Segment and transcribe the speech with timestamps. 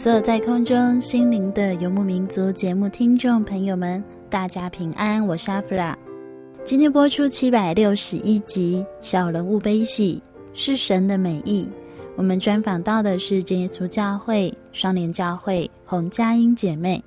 [0.00, 5.94] 所有在空中心灵的游牧民族节目听众朋友们，大家平安，我是阿弗拉。
[6.64, 10.22] 今天播出七百六十一集《小人物悲喜
[10.54, 11.64] 是神的美意》，
[12.16, 17.04] 我们专访到的是真耶稣教会双联教会洪佳音姐妹。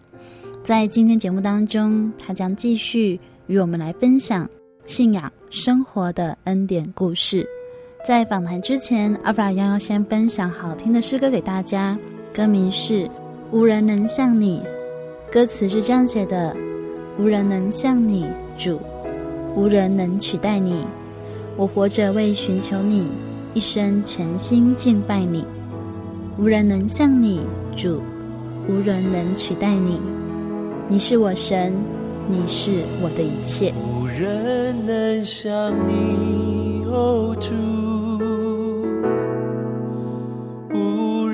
[0.63, 4.47] 在今天节目当中，她将继续与我们来分享
[4.85, 7.43] 信仰生活的恩典故事。
[8.05, 11.97] 在访谈之前，阿弗拉要先分享好听的诗歌给大家。
[12.33, 13.07] 歌名是
[13.53, 14.59] “无人能像你”，
[15.31, 16.55] 歌词是这样写的
[17.19, 18.25] ：“无人能像你，
[18.57, 18.79] 主；
[19.55, 20.83] 无人能取代你。
[21.55, 23.07] 我活着为寻求你，
[23.53, 25.45] 一生全心敬拜你。
[26.39, 27.41] 无人能像你，
[27.75, 27.99] 主；
[28.67, 30.01] 无人能取代你。
[30.87, 31.71] 你是我神，
[32.27, 33.71] 你是我的一切。
[33.77, 37.53] 无人能像你，哦，主。”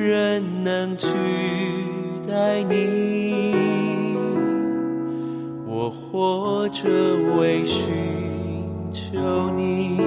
[0.09, 1.08] 人能取
[2.28, 3.53] 代你，
[5.68, 6.90] 我活着
[7.38, 7.86] 为寻
[8.92, 10.02] 求你，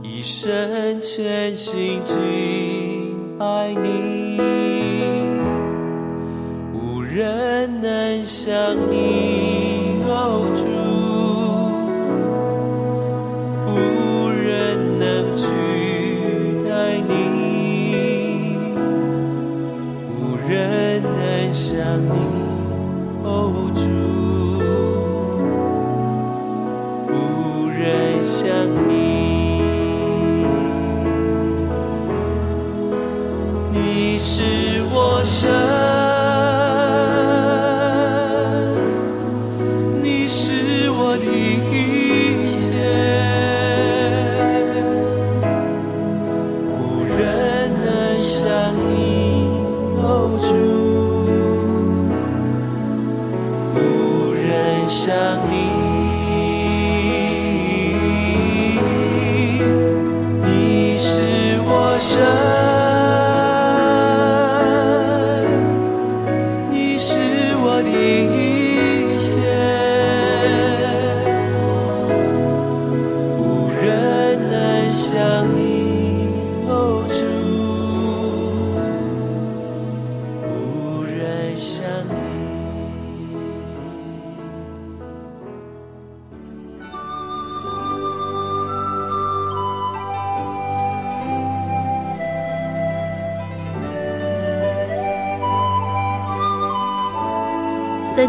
[0.00, 4.38] 一生全心敬拜你，
[6.72, 9.61] 无人能像你，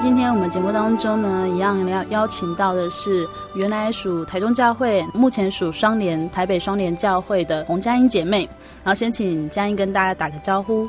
[0.03, 8.43] 今天我们节目当中呢，一样要邀请到的是原来属台中教会，目前属双联台北双联教会的洪佳音姐妹。
[8.83, 10.85] 然后先请佳音跟大家打个招呼。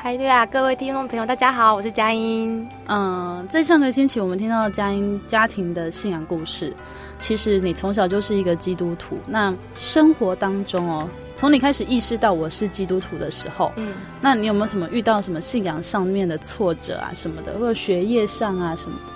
[0.00, 2.64] 嗨，对啊，各位听众朋友，大家好，我是佳音。
[2.86, 6.72] 嗯，在上个星期我们听到佳音家庭的信仰故事。
[7.18, 11.08] 其实你从小就是一个基督徒，那生活当中哦。
[11.34, 19.12] 从你开始意识到我是基督徒的时候，嗯，那你有没有什么遇到什么信仰上面的挫折啊什么的，或者学业上啊什么的？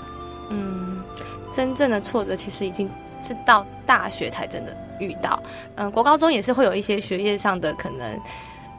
[0.51, 1.01] 嗯，
[1.53, 2.91] 真正的挫折其实已经
[3.21, 5.41] 是到大学才真的遇到。
[5.77, 8.21] 嗯，国高中也是会有一些学业上的可能，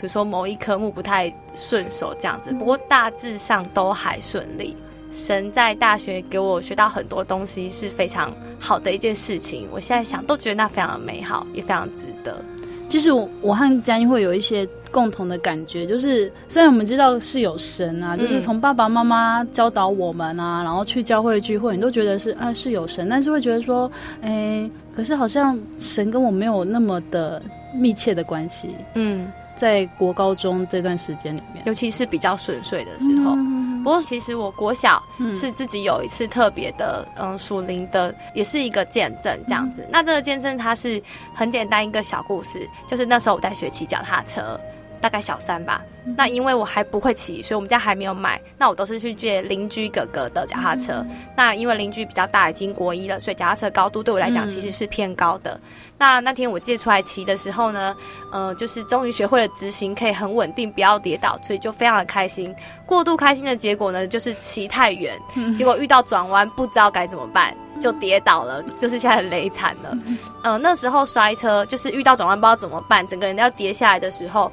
[0.04, 4.76] 比如说某一科目不太顺手这样子，不过大致上都还顺利。
[5.14, 9.66] 神在大学给我学到很多东西是非常好的一件事情。
[9.72, 12.44] 我现在想都觉得那非常的美好，也非常值得。
[12.90, 23.90] 其实我我和佳音会有一些共同的感觉，就是虽然我们知道是有神啊，就是从爸爸妈妈教导我们啊，然后去教会聚会，你都觉得是啊是有神，但是会觉得说，
[24.22, 27.42] 哎，可是好像神跟我没有那么的
[27.74, 28.76] 密切的关系。
[28.96, 33.36] 嗯，在国高中这段时间里面，尤其是比较顺遂的时候。
[33.84, 35.04] 不过其实我国小
[35.36, 39.86] 是自己有一次特别的，嗯，属灵的，也是一个见证这样子。
[39.92, 41.02] 那这个见证它是
[41.36, 44.58] 很简单一个小故事，就是那时候我在学骑脚踏车。
[45.04, 45.82] 大概小三吧，
[46.16, 48.42] 那因为我还不会骑，所以我们家还没有买。
[48.58, 51.06] 那我都是去借邻居哥哥的脚踏车。
[51.36, 55.60] 那因为邻居比较大，已经国一了，所以脚踏车高度对我来讲其实是偏高的。
[55.98, 57.94] 那那天我借出来骑的时候呢，
[58.32, 62.56] 呃，就是终于学会了直行，可以很稳定，不要跌倒，所以就非常的开心。
[62.86, 65.20] 过度开心的结果呢，就是骑太远，
[65.58, 69.90] 结果遇到转弯不知道该怎么办，就跌倒了，就是现在很雷惨了。
[70.06, 74.50] 嗯、呃，那时候摔车就是遇到转弯不知道怎么办，整个人要跌下来的时候。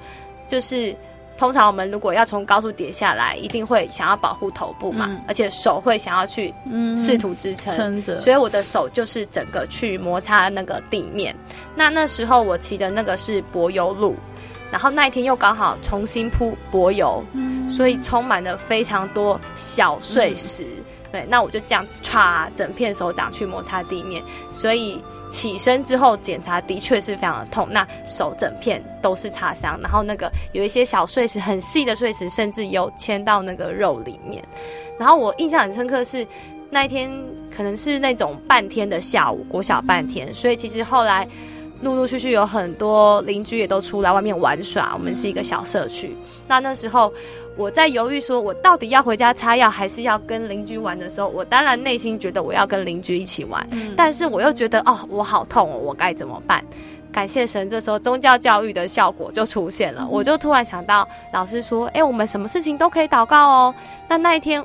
[0.50, 0.94] 就是
[1.38, 6.52] 通常我们如果要从高处跌下来，一定会想要保护头部嘛，嗯、而且手会想要去
[6.96, 11.34] 试图支撑，嗯、所以我的手就是整个去摩擦那个地面。
[11.76, 14.16] 那那时候我骑的那个是柏油路，
[14.72, 20.64] 然后那一天又刚好重新铺柏油，嗯、所以充满了非常多小碎石。
[20.64, 25.00] 嗯、对，那我就这样子歘，整片手掌去摩擦地面，所以。
[25.30, 34.42] 起身之后检查的确是非常的痛，那手整片都是擦伤，然后那个有一些小碎石，很细的碎石，甚至有嵌到那个肉里面。
[34.98, 36.26] 然后我印象很深刻是
[36.68, 37.10] 那一天
[37.56, 41.26] 可能是那种半天的下午，国小半天，所以其实后来
[41.80, 46.14] 陆陆续续有很多邻居也都出来外面玩耍，我们是一个小社区。
[46.48, 47.12] 那那时候。
[47.60, 56.64] 我在犹豫，说我到底要回家擦药，还是要跟邻居玩的时候，我当然内心觉得我要跟邻居一起玩，嗯、但是我又觉得哦，我好痛哦，我该怎么办？
[57.12, 63.74] 感谢神，这时候宗教教育的效果就出现了，嗯、我就突然想到，老师说，哎，我们什么事情都可以祷告哦。
[64.08, 64.64] 那那一天，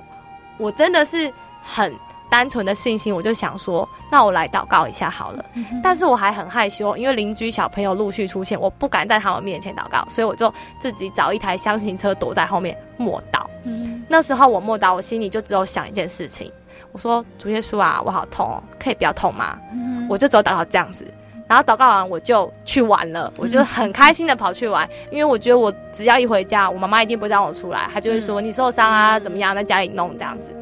[0.57, 1.29] 我真的是
[1.61, 1.93] 很。
[2.29, 5.45] 单纯的信心，我就想说，那我来祷告一下好了。
[5.53, 13.45] 嗯、但是我还很害羞，因为邻居小朋友陆续出现，我不敢在他们面前祷告，所以我就自己找一台厢型车躲在后面默祷。
[13.63, 16.51] 嗯、那时候我默祷，我心里就只有想一件事情，
[16.91, 19.57] 我说主耶稣啊，我好痛哦，可以不要痛吗？
[19.71, 21.05] 嗯、我就只有祷告这样子，
[21.47, 30.53] 然后祷告完我就去玩了，我就很开心的跑去玩，嗯、因为我觉得我只要一回家，我妈妈一定不会让我出来，她就会说、嗯、你受伤啊，怎么样，在家里弄这样子。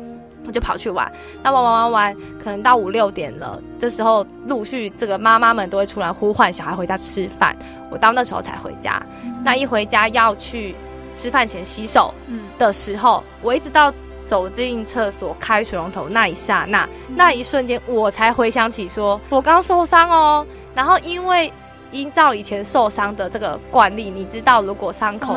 [0.45, 1.11] 我就跑去玩，
[1.41, 3.61] 那玩玩玩玩，可能到五六点了。
[3.79, 7.55] 这时候陆续这个妈妈们都会出来呼唤小孩回家吃饭。
[7.89, 9.01] 我到那时候才回家。
[9.23, 10.75] 嗯、那一回家要去
[11.13, 12.13] 吃饭前洗手
[12.57, 13.93] 的时候，嗯、我一直到
[14.25, 20.45] 走进厕所开水龙头那一刹那，嗯、那一瞬间我才回想起说，我刚受伤哦。
[20.75, 21.53] 然后因为
[21.91, 25.35] 依照以前受伤的这个惯例，你知道如果伤口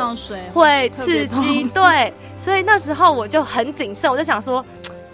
[0.53, 4.65] 会刺激，对，所以那时候我就很谨慎，我就想说。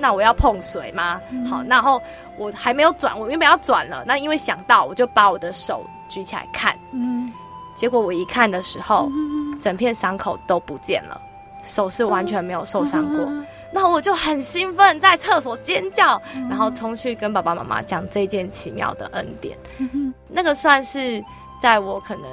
[0.03, 1.21] 那我要碰水吗？
[1.31, 2.03] 嗯、好，然后
[2.37, 4.03] 我还没有转，我原本要转了。
[4.05, 6.77] 那因为想到，我就把我的手举起来看。
[6.91, 7.33] 嗯，
[7.73, 11.21] 结果我一看的时候，嗯、整片伤口都不见了，
[11.63, 13.17] 手是完全没有受伤过。
[13.29, 19.57] 嗯、那我就很兴奋，在厕所尖叫，嗯、然后冲去跟爸爸妈妈讲这件奇妙的恩典。
[19.79, 21.23] 嗯、那个算是
[21.61, 22.25] 在我可能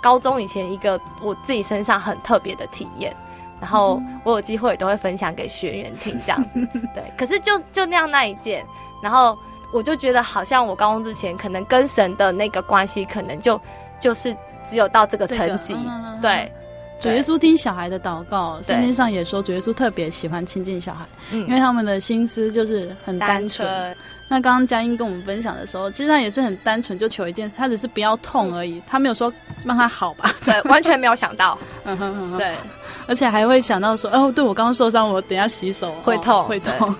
[0.00, 3.12] 高中以前一个我自己身上很特别的体验。
[3.60, 6.60] 然后我有机会也都会分享给学员听，这样子，
[6.94, 7.02] 对。
[7.16, 8.64] 可是就就那样那一件，
[9.02, 9.36] 然后
[9.72, 13.60] 我就觉得好像我高中之前可能跟神的那个关系，可能就
[14.00, 14.34] 就是
[14.68, 15.76] 只有到这个层级。
[16.20, 16.50] 对，
[16.98, 23.94] 主耶稣听小孩的祷告，圣经上也说主耶稣特别喜欢亲近小孩，因为他们的心思就是很单纯。
[24.28, 29.32] 那刚刚佳音跟我们分享的时候，其实他也是很单纯，就求一件事，他只是不要痛而已，他没有说
[29.64, 30.28] 让他好吧？
[30.44, 32.36] 对，完全没有想到 嗯哼。
[32.36, 32.54] 对。
[33.06, 36.94] 而且还会想到说，哦，对我刚刚受伤，我等下洗手会痛，会痛，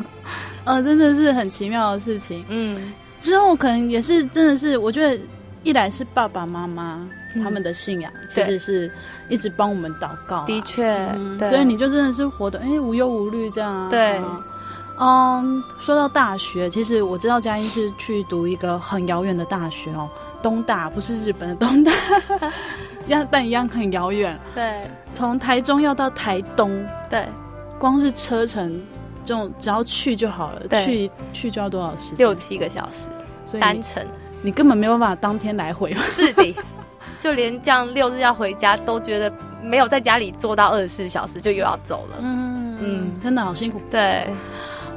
[0.65, 2.45] 呃， 真的是很奇妙的事情。
[2.49, 5.19] 嗯，之后可能也是真的是，我觉得
[5.63, 7.07] 一来是爸爸妈妈
[7.43, 8.91] 他们的信仰，其实是
[9.29, 10.45] 一直帮我们祷告。
[10.45, 11.09] 的确，
[11.41, 13.89] 所以你就真的是活得哎无忧无虑这样。
[13.89, 14.21] 对，
[14.99, 20.09] 嗯，说到大学，其实我知道佳音是去读一个很遥远的大学哦，
[20.47, 21.91] 东大不是日本的东大。
[23.05, 24.39] 一样，但一样很遥远。
[24.55, 24.81] 对，
[25.13, 27.27] 从台中要到台东，对，
[27.81, 28.81] 光是车程，
[29.25, 30.61] 这种只要去就好了。
[30.69, 32.19] 对去去就要多少时间？
[32.19, 33.09] 六七个小时，
[33.45, 34.05] 所以单程，
[34.41, 35.93] 你根本没有办法当天来回。
[35.99, 36.55] 是的，
[37.19, 42.17] 就连这样六日要回家，都觉得没有在家里坐到二十四小时，就又要走了。
[42.21, 43.81] 嗯嗯，真的好辛苦。
[43.91, 44.29] 对，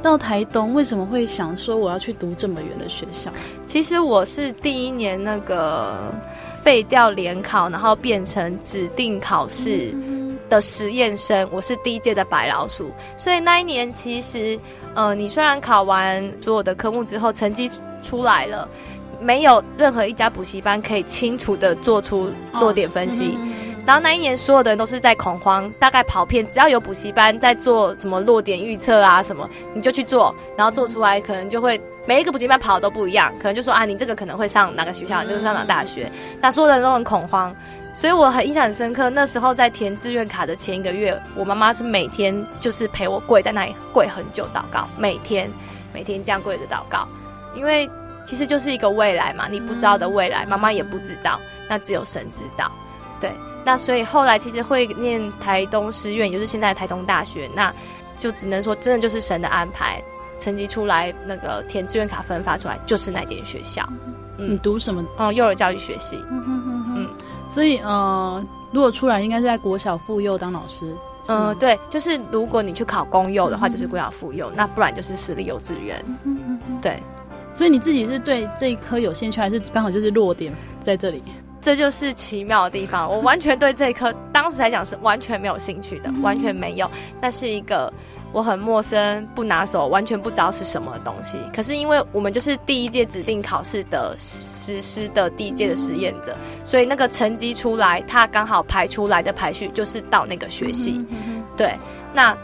[0.02, 3.30] 到台东，为什么会想说我要去读这么远的学校？
[3.66, 6.12] 其实我是第一年那个
[6.62, 9.94] 废掉联考，然后变成指定考试
[10.48, 12.90] 的实验生，我是第一届的白老鼠。
[13.16, 14.58] 所以那一年其实，
[14.94, 17.70] 呃，你虽然考完所有的科目之后，成绩
[18.02, 18.68] 出来了，
[19.20, 23.36] 没有任何一家补习班可以清楚的做出落点分析。
[23.36, 23.38] 哦
[23.86, 36.10] 然后那一年，所有的人都是在恐慌，大概跑遍，只要有补习班在做什么落点预测啊什么，你就去做，然后做出来可能就会每一个补习班跑的都不一样，可能就说啊，你这个可能会上哪个学校，你这个上哪大学。
[36.40, 37.54] 那所有的人都很恐慌，
[37.94, 39.10] 所以我很印象很深刻。
[39.10, 45.50] 那时候在填志愿卡的前一个月，我妈妈是每天就是陪我跪在那里跪很久祷告，每天
[45.92, 47.08] 每天这样跪着祷告，
[47.54, 47.90] 因为
[48.24, 52.70] 其实就是一个未来嘛，你不知道的未来，妈妈也不知道，那只有神知道，
[53.20, 53.30] 对。
[53.64, 57.72] 那所以后来其实会念台东师院，也就是现在的台东大学，那
[58.18, 60.02] 就只能说真的就是神的安排。
[60.38, 63.86] 成绩出来，那个填志愿卡分发出来，就是那间学校。
[64.38, 65.04] 嗯，你读什么？
[65.18, 66.16] 嗯，幼儿教育学系。
[66.30, 66.94] 嗯哼哼哼。
[66.96, 67.10] 嗯，
[67.50, 70.96] 所以呃，如果出来应该是在国小妇幼当老师。
[71.26, 76.02] 嗯，对，就是如果你去考公幼的话，就是国小妇幼，那不然就是私立幼稚园。
[76.80, 76.98] 对，
[77.52, 80.50] 所以你自己是对这一科有兴趣，还是刚好就是弱点
[80.80, 81.22] 在这里？
[81.60, 83.08] 这就是奇妙的地方。
[83.08, 86.90] 我完全对这一科当时来讲是完全没有兴趣的，完全没有。
[87.20, 87.92] 那是一个
[88.32, 91.36] 我很陌生、不拿手、完全不知道是什么东西。
[91.54, 101.04] 可是因为我们就是第一届指定考试的实施的第一届的实验者，所以那个成绩出来，它刚好排出来的排序就是到那个学系。
[101.56, 101.74] 对，
[102.14, 102.36] 那。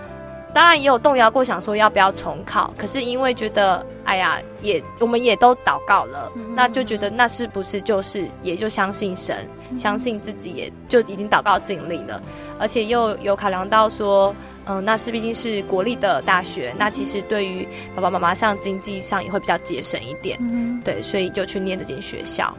[0.57, 9.37] 当然也有动摇过，想说要不要重考，可是因为觉得，哎呀，也我们也都祷告了，嗯、那就觉得那是不是就是也就相信神，
[9.71, 12.23] 嗯、相信自己也就已经祷告尽力了，
[12.59, 14.35] 而且又有考量到说，
[14.65, 22.57] 嗯，那是毕竟是国立的大学，那其实对于爸爸妈妈上经济上也会比较节省一点，嗯、对，所以就去念这间学校。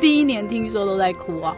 [0.00, 1.54] 第一年听说都在哭啊，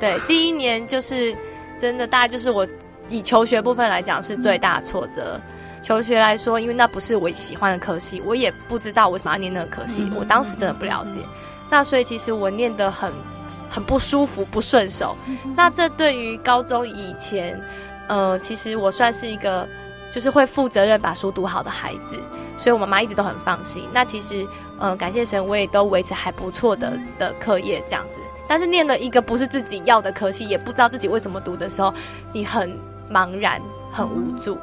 [0.00, 1.36] 对，第一年就是
[1.78, 2.66] 真的，大概就是我。
[3.08, 5.40] 以求学部分来讲是最大的挫折。
[5.82, 11.20] 求学来说，因为那不是我喜欢的科系，我也不知道为什么要念那个科系，我当时真的不了解。
[11.68, 13.12] 那所以其实我念得很
[13.68, 15.14] 很不舒服、不顺手。
[15.54, 17.62] 那这对于高中以前，
[18.08, 19.68] 呃，其实我算是一个
[20.10, 22.18] 就是会负责任把书读好的孩子，
[22.56, 23.86] 所以我妈妈一直都很放心。
[23.92, 24.46] 那其实，
[24.78, 28.18] 呃，感谢神，我也都维持还不错的的课业这样子。
[28.48, 31.92] 但是念了一个不是自己要的科系，也不知道自己为什么读的时候，
[32.32, 32.74] 你很。
[33.14, 34.58] 茫然，很无助。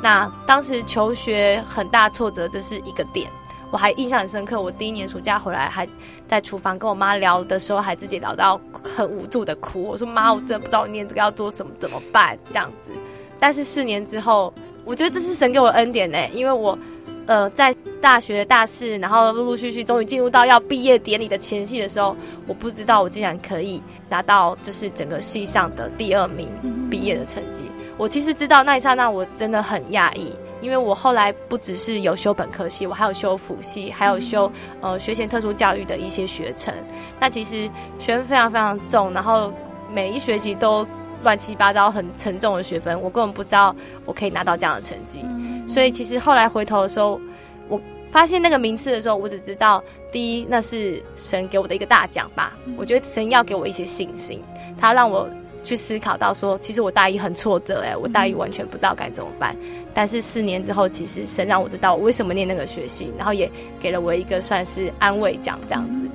[0.00, 3.28] 那当时求学很大挫折，这是一个点。
[3.70, 4.62] 我还印象很深刻。
[4.62, 5.86] 我第一年暑假回来，还
[6.26, 9.82] 在厨房跟我妈聊的时候，还自己聊到很无助的哭。
[9.82, 12.90] 我说：“妈，我真的不知道我念这个要做什么，怎么办？”这样子。
[13.38, 14.54] 但是四年之后，
[14.86, 16.78] 我觉得这是神给我的恩典呢，因为我
[17.26, 26.48] 呃在大学大四，然后陆陆续续终于进入到要毕业典礼的前夕的时候，我不知道我竟然可以拿到就是整个系上的第二名
[26.88, 27.60] 毕业的成绩。
[27.98, 34.50] 我其实知道那一刹那我真的很讶异，因为我后来不只是有修本科系，我还有修辅系，还有修
[34.80, 36.72] 呃学前特殊教育的一些学程。
[37.18, 39.52] 那其实学分非常非常重，然后
[39.92, 40.86] 每一学期都
[41.24, 43.74] 乱七八糟很沉重的学分，我根本不知道
[44.06, 45.24] 我可以拿到这样的成绩。
[45.66, 47.20] 所以其实后来回头的时候，
[47.68, 47.80] 我
[48.12, 52.56] 发现那个名次的时候，我只知道第一那是神给我的一个大奖吧。
[52.76, 54.40] 我觉得神要给我一些信心，
[54.80, 55.28] 他让我。
[55.68, 59.54] 去思考到说，其实我大一很挫折哎，我大一完全不知道该怎么办。
[59.92, 66.08] 但是四年之后，其实神让我知道我为什么念那个学系，然后也给了我一个算是安慰奖这样子。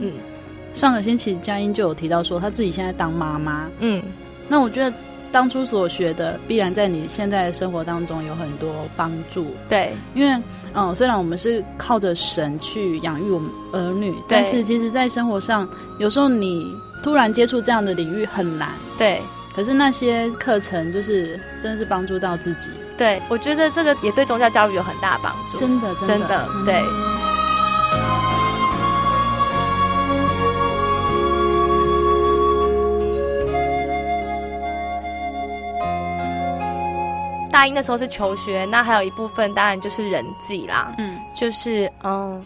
[0.00, 0.14] 嗯，
[0.72, 3.68] 上个星期佳音就有提到说，她自己现在当妈妈。
[3.80, 4.02] 嗯，
[4.48, 4.96] 那我觉得
[5.30, 9.48] 当初所学的，必然在你现在的生活当中有很多帮助。
[9.68, 10.42] 对，因为
[10.72, 15.68] 嗯，虽然我们是靠着神去养育我们儿女，但是其实在生活上，
[15.98, 16.74] 有时候你。
[17.02, 19.22] 突然接触这样的领域很难，对。
[19.54, 23.20] 可是那些课程就是真的是帮助到自己，对。
[23.28, 26.82] 我觉得这个也对宗教教育有很大帮助，真的，真的，真的对。
[37.50, 42.40] 大一的时候是求学，那还有一部分当然就是人际啦，嗯，就是嗯。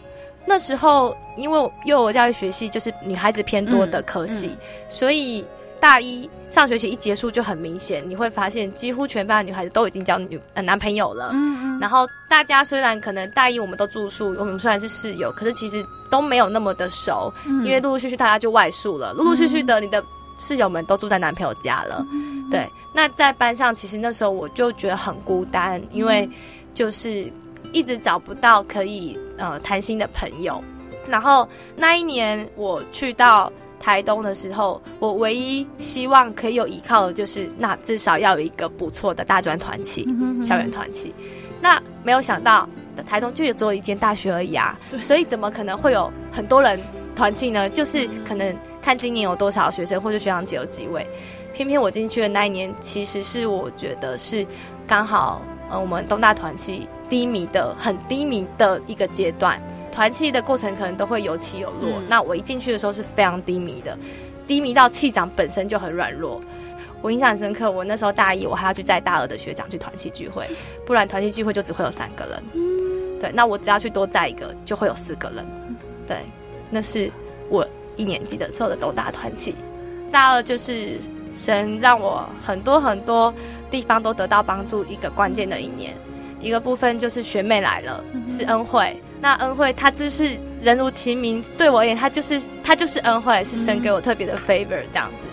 [0.45, 4.57] 那时候，因为幼儿教育学系就是女孩子偏多的科系，嗯嗯、
[4.89, 5.43] 所以
[5.79, 11.31] 大一上学期一结束就很明显，你会发现几乎全班的女孩子都已经交女呃男朋友了。
[11.33, 11.79] 嗯嗯。
[11.79, 20.03] 然后大家虽然可能大一我们都住宿，我们虽然是室友，可是其实都没有那么的熟，嗯、因为陆陆续续大家就外宿了，陆陆续续的你的
[20.37, 22.05] 室友们都住在男朋友家了。
[22.11, 22.69] 嗯、对。
[22.93, 26.29] 那在班上，其实那时候我就觉得很孤单，因为
[26.73, 27.31] 就是。
[27.73, 30.63] 一直找不到可以呃谈心的朋友。
[31.05, 40.07] 然后那一年我去到台东的时候，我唯一希望可以有依靠的就是，那至少要有一个不错的大专团契、
[40.45, 41.13] 校园团契。
[41.59, 42.67] 那没有想到
[43.05, 46.79] 台东就只有一间大学而已啊，所以怎么可能会有很多人
[47.15, 47.69] 团契呢？
[47.69, 51.05] 就是可能看今年有多少学生，或者学长姐有几位。
[51.53, 54.45] 偏偏我进去的那一年，其实是我觉得是
[54.87, 55.41] 刚好，
[55.73, 59.59] 呃，我们东大团契低迷的很低迷的一个阶段，
[59.91, 61.89] 团契的过程可能都会有起有落。
[61.97, 63.97] 嗯、那我一进去的时候是非常低迷的，
[64.45, 66.39] 低迷到气长本身就很软弱。
[67.01, 70.47] 我印象很深刻，我那时候大一，我还要去带大二的学长去团契聚会，
[70.85, 72.43] 不然团契聚会就只会有三个人。
[72.53, 75.43] 嗯、对，那我只要去多载一个，就会有四个人。
[76.05, 76.17] 对，
[76.69, 77.11] 那是
[77.49, 79.55] 我一年级的时候的东大团契，
[80.11, 80.99] 大二就是。
[81.35, 83.33] 神让我很多很多
[83.73, 85.95] 地方都得到帮助，一个关键的一年，
[86.39, 89.01] 一个部分就是学妹来了，是恩惠。
[89.19, 95.25] 那恩惠她就是人如其名，对我而言，她就是她就是恩惠，是神给我特别的 favor 这样子。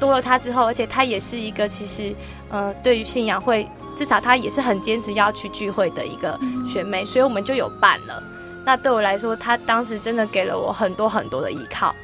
[0.00, 2.14] 多了她之后，而且她也是一个其实，
[2.48, 8.22] 呃，对于信仰会至少她也是很坚持要去聚会的一个学妹，所以我们就有伴了。
[8.64, 11.94] 那对我来说，她当时真的给了我很多很多的依靠。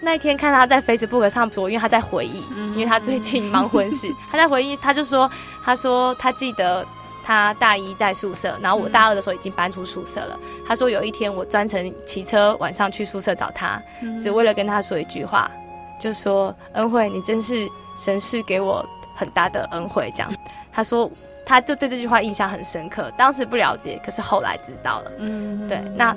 [0.00, 5.28] 那一天看他在 Facebook 上说，因为他在回忆，因为他最近忙婚事， 他在回忆，他就说，
[5.64, 6.86] 他说他记得
[7.24, 10.38] 他大一在宿舍，然后我大二的时候已经搬出宿舍了。
[10.66, 13.82] 他说有一天我专程骑车晚上去宿舍找他，
[14.20, 15.50] 只为了跟他说一句话，
[15.98, 17.66] 就说恩惠，你真是
[17.98, 18.86] 神是给我
[19.16, 20.12] 很大的恩惠。
[20.14, 20.30] 这样，
[20.70, 21.10] 他说
[21.44, 25.12] 他就对这句话印象很深刻，当时不了解，可是后来知道了。
[25.18, 25.78] 嗯，对。
[25.96, 26.14] 那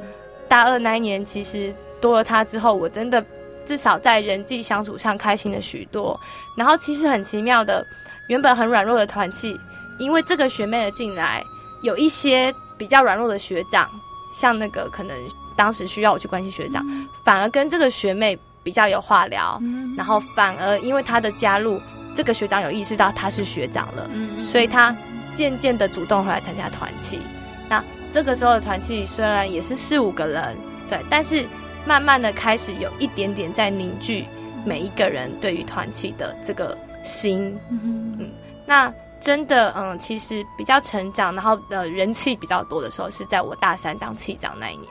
[0.48, 3.26] 大二那一年，其实多了他之后，我真的。
[3.70, 6.20] 至少在人际相处上开心了许多，
[6.58, 7.86] 然后其实很奇妙的，
[8.28, 9.56] 原本很软弱的团契，
[10.00, 11.44] 因为这个学妹的进来，
[11.84, 13.88] 有一些比较软弱的学长，
[14.36, 15.16] 像那个可能
[15.56, 16.84] 当时需要我去关心学长，
[17.24, 19.62] 反而跟这个学妹比较有话聊，
[19.96, 21.80] 然后反而因为她的加入，
[22.16, 24.96] 这个学长有意识到他是学长了，所以他
[25.32, 27.22] 渐渐的主动回来参加团契。
[27.70, 30.58] 那这个时候的团契虽然也是四五个人，
[30.90, 31.46] 对，但是。
[31.90, 34.24] 慢慢的开始有一点点在凝聚
[34.64, 38.30] 每一个人对于团体的这个心，嗯，
[38.64, 44.88] 那真的，嗯，其实比较成长，然后呃人气比较多的时候是在我大三当气长那一年。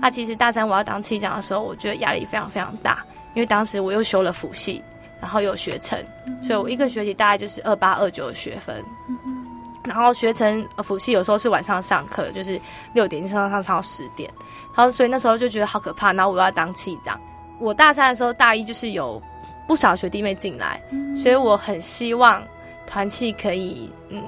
[0.00, 4.80] 那其实大三我要当气长的时候，我觉得压力非常非常大，因为当时我又修了辅系，
[5.20, 6.00] 然后有学程，
[6.40, 8.80] 所以我一个学期大概就是二八二九的学分。
[9.88, 12.60] 然后学成辅系有时候是晚上上课，就是
[12.92, 14.30] 六点上上上到十点，
[14.74, 16.12] 然后所以那时候就觉得好可怕。
[16.12, 17.18] 然后我要当气长，
[17.58, 19.20] 我大三的时候大一就是有
[19.66, 20.80] 不少学弟妹进来，
[21.16, 22.42] 所以我很希望
[22.86, 24.22] 团契可以嗯，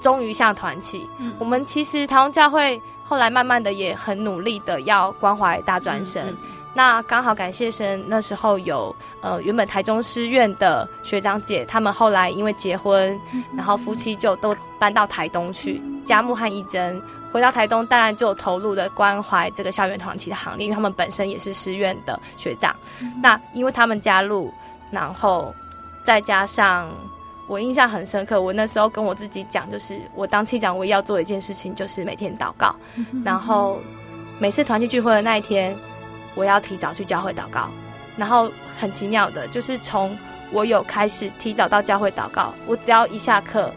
[0.00, 1.06] 终于像团契。
[1.38, 6.34] 我们其实台湾教会后来慢慢的也很努力的要关怀大专生。
[6.76, 13.16] 那刚好感谢神，那时候有呃原本台中师院的学长姐，他们后来因为结婚，
[13.56, 15.80] 然后夫妻就都搬到台东去。
[16.04, 22.74] 佳木和一真回到台东，当然就投入了关怀这个校园团体的行列，因为他们本身也是师院的学长。
[23.22, 24.52] 那因为他们加入，
[24.90, 25.54] 然后
[26.04, 26.90] 再加上
[27.46, 32.74] 我印象很深刻，我那时候跟我自己讲，就是我当气长，我要做一件事情，就是每天祷告，
[33.24, 33.78] 然后
[34.40, 35.72] 每次团体聚会的那一天。
[36.34, 37.68] 我要提早去教会祷告，
[38.16, 40.16] 然后很奇妙的，就是从
[40.52, 43.72] 我有开始提早到教会祷告，我只要一下课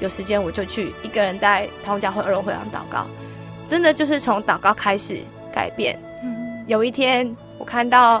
[0.00, 3.06] 有时间，我就去一个人在台湾教会二楼会堂祷告，
[3.68, 5.98] 真的就是从祷告开始改变。
[6.66, 8.18] 有一天我看到，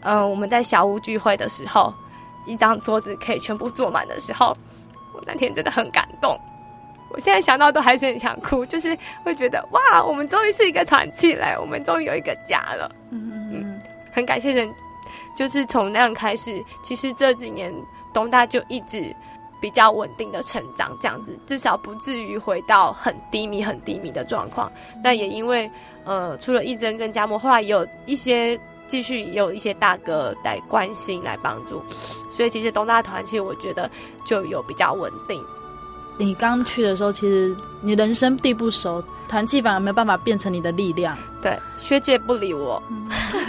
[0.00, 1.94] 嗯、呃，我们在小屋聚会的时候，
[2.46, 4.56] 一张桌子可以全部坐满的时候，
[5.14, 6.38] 我那天真的很感动。
[7.14, 12.90] 我现在想到都还是很想哭，就是会觉得哇，我们终于是一个团契了，我们终于有一个家了。
[13.10, 13.80] 嗯嗯嗯，
[14.12, 14.68] 很感谢人，
[15.36, 17.72] 就是从那样开始，其实这几年
[18.12, 19.14] 东大就一直
[19.60, 24.68] 比较稳定的成长，这样子至少不至于回到很低迷、很低迷的状况。
[25.00, 25.70] 但也因为
[26.04, 31.80] 呃，除了义珍跟嘉默，后来也有一些继续也有一些大哥来关心、来帮助，
[32.28, 33.88] 所以其实东大团其实我觉得
[34.26, 35.40] 就有比较稳定。
[36.16, 41.16] 你刚去的时候，其实你人生地不熟，团契反而没有办法变成你的力量。
[41.42, 42.82] 对，学姐不理我。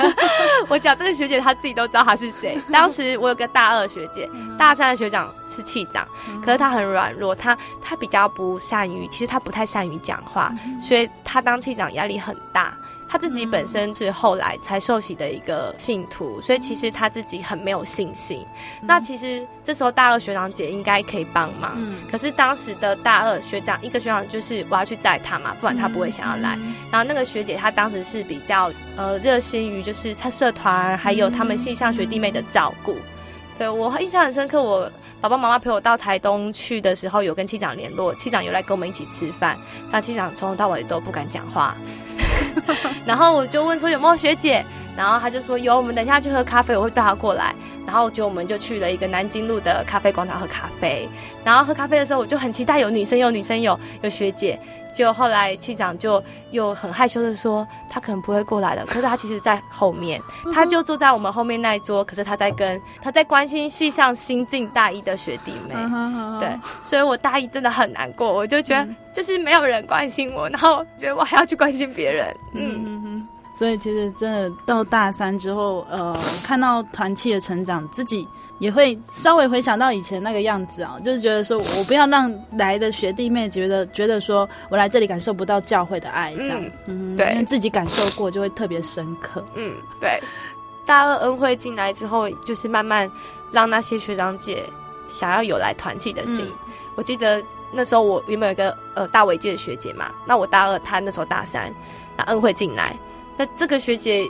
[0.68, 2.60] 我讲这个学姐，她自己都知道她是谁。
[2.72, 6.08] 当时我有个大二学姐，大三的学长是气长，
[6.44, 12.76] 可是她很软弱，她她比较不善于，其实她不太善于讲话，所以她当气长压力很大。
[13.08, 18.46] 他自己本身是后来才受洗的一个信徒，所以其实他自己很没有信心。
[18.82, 21.78] 那其实这时候大二学长姐应该可以帮忙，
[22.12, 26.58] 可是当时的大二学长一个学长就是我要去载他嘛，不然他不会想要来。
[26.92, 32.98] 然后那个学姐她当时是比较呃热心于就是他社团还有他们系上学弟妹的照顾。
[33.58, 34.92] 对，我印象很深刻，我
[35.22, 39.58] 爸爸妈妈陪我到台东去的时候，有跟气长联络，气长有来跟我们一起吃饭，
[39.92, 41.76] 但气长从头到尾都不敢讲话。
[43.06, 44.64] 然后我就问说有没有学姐，
[44.96, 47.54] 然后他就说有，我们等一下去喝咖啡，我会带他过来。
[47.86, 51.08] 然后就我们就去了一个南京路的咖啡广场喝咖啡。
[51.44, 54.60] 然后喝咖啡的时候，我就很期待有女生，有女生，有有学姐。
[54.96, 58.86] 就后来气长就又很害羞的说，他可能不会过来了。
[58.86, 60.22] 可是他其实在后面，
[60.54, 62.02] 他就坐在我们后面那一桌。
[62.02, 65.76] 可是他在跟他在关心系上新进大一的学弟妹。
[66.40, 72.34] 对，所以我大一真的很难过，我就觉得就是没有人关心我，然后觉得我还要去关心别人。
[72.54, 73.15] 嗯，
[73.56, 78.28] 所以其实真的到大三之后，呃，看到团契的成长，自己。
[78.58, 90.24] 也会稍微回想到以前那个样子啊，就是觉得说我不要让来的学弟妹觉得觉得说我来这里感受不到教会的爱，这样，嗯，嗯，对，因为自己感受过就会特别深刻，嗯，对。
[90.86, 93.12] 大二恩惠进来之后，就是慢慢
[93.52, 94.64] 让那些学长姐
[95.10, 96.46] 想要有来团契的心。
[96.50, 101.70] 嗯、我记得那时候我原本有一个呃大伟届的学姐嘛，那我大二，她那时候大三，
[102.16, 102.98] 那恩惠进来，
[103.38, 104.30] 那这个学姐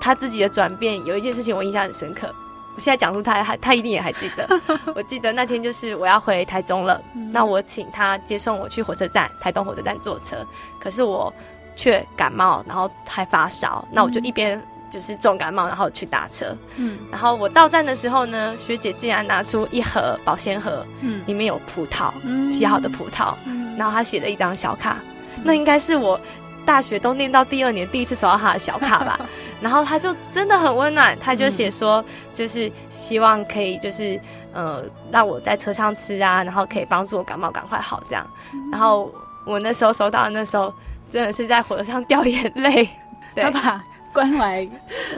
[0.00, 2.34] 她自己的转变，有一件事情我印象很深刻。
[2.74, 4.46] 我现在讲出她，还她一定也还记得。
[4.94, 7.00] 我记得那天就是我要回台中了，
[7.32, 10.36] 那我请她接送我去火车站，台东火车站坐车。
[10.78, 11.32] 可是我
[11.74, 16.54] 却感冒，然后还发烧，那我就一边就是重感冒，然后去打车。
[16.76, 24.98] 嗯，然后我到站的时候呢，学姐竟然拿出一盒保鲜盒，嗯，里面有葡萄，嗯洗好的葡萄，嗯然后她写了一张小卡，
[25.42, 26.20] 那应该是我
[26.66, 29.18] 大学都念到第二年第一次收到他的小卡吧。
[29.62, 34.20] 然后他就真的很温暖，他就写说，就是希望可以，就是
[34.52, 38.26] 呃，让我在车上吃啊，然后可以帮助我感冒赶快好这样。
[38.70, 39.10] 然后
[39.46, 40.70] 我那时候收到的那时候，
[41.10, 42.86] 真的是在火车上掉眼泪。
[43.34, 43.80] 他把
[44.12, 44.66] 关怀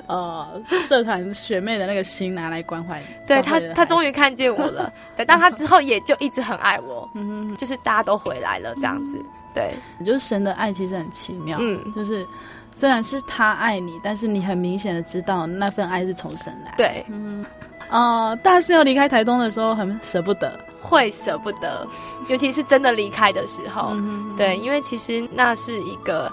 [0.06, 4.92] 呃社团学妹的那个心拿来关怀，对他，他终于看见我了。
[5.16, 9.24] 对，但他之后也就一直很爱我， 嗯，就是大家都回来了这样子。
[9.58, 12.26] 对，就是神的爱其实很奇妙，嗯，就是。
[12.74, 16.72] 虽然是他爱你，但是你很明显的知道那份爱是从神来。
[16.76, 17.44] 对，嗯，
[17.88, 21.84] 呃，大四要离开台东的时候很舍不得，会舍不得，
[22.28, 23.88] 尤其是真的离开的时候。
[23.94, 26.30] 嗯、对，因为其实那是一个，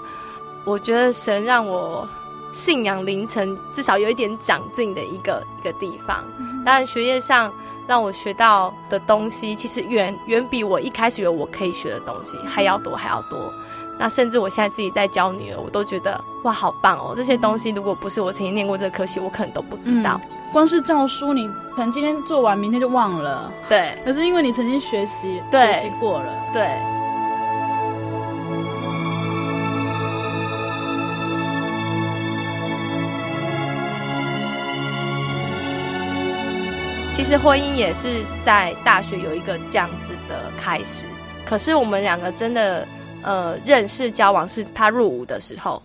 [0.67, 2.07] 我觉得神让我
[2.53, 6.23] 信仰凌晨至少有一点长进的一个一个地方。
[6.63, 7.51] 当然，学业上
[7.87, 13.53] 让我学到的东西，其实远远比我一开始以为我可以学的东西还要多，还要多。
[13.97, 17.13] 那甚至我现在自己在教女儿，我都觉得哇，好棒哦！
[17.15, 20.19] 这些东西如果不是我曾经念过这个科系，我可能都不知道。
[20.21, 23.49] 嗯、光是教书，你可能今天做完，明天就忘了。
[23.69, 23.97] 对。
[24.03, 26.33] 可是因为你曾经学习，对学习过了。
[26.51, 26.67] 对。
[37.15, 41.05] 其实婚姻也是在大学有一个这样子的开始，
[41.45, 42.87] 可是我们两个真的。
[43.27, 45.81] 呃，认识交往是他入伍的时候，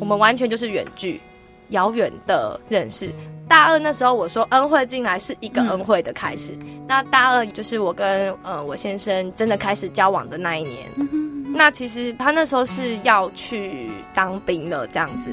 [0.00, 1.20] 我们完全就是远距、
[1.68, 3.12] 遥远的认识。
[3.46, 6.52] 大二那时候，我说恩惠进来是一个恩惠的开始。
[6.60, 10.88] 嗯、那大二就是我跟呃我先生真的开始交往的那一年。
[10.96, 15.28] 嗯、那其实他那时候是要去当兵的，这样子。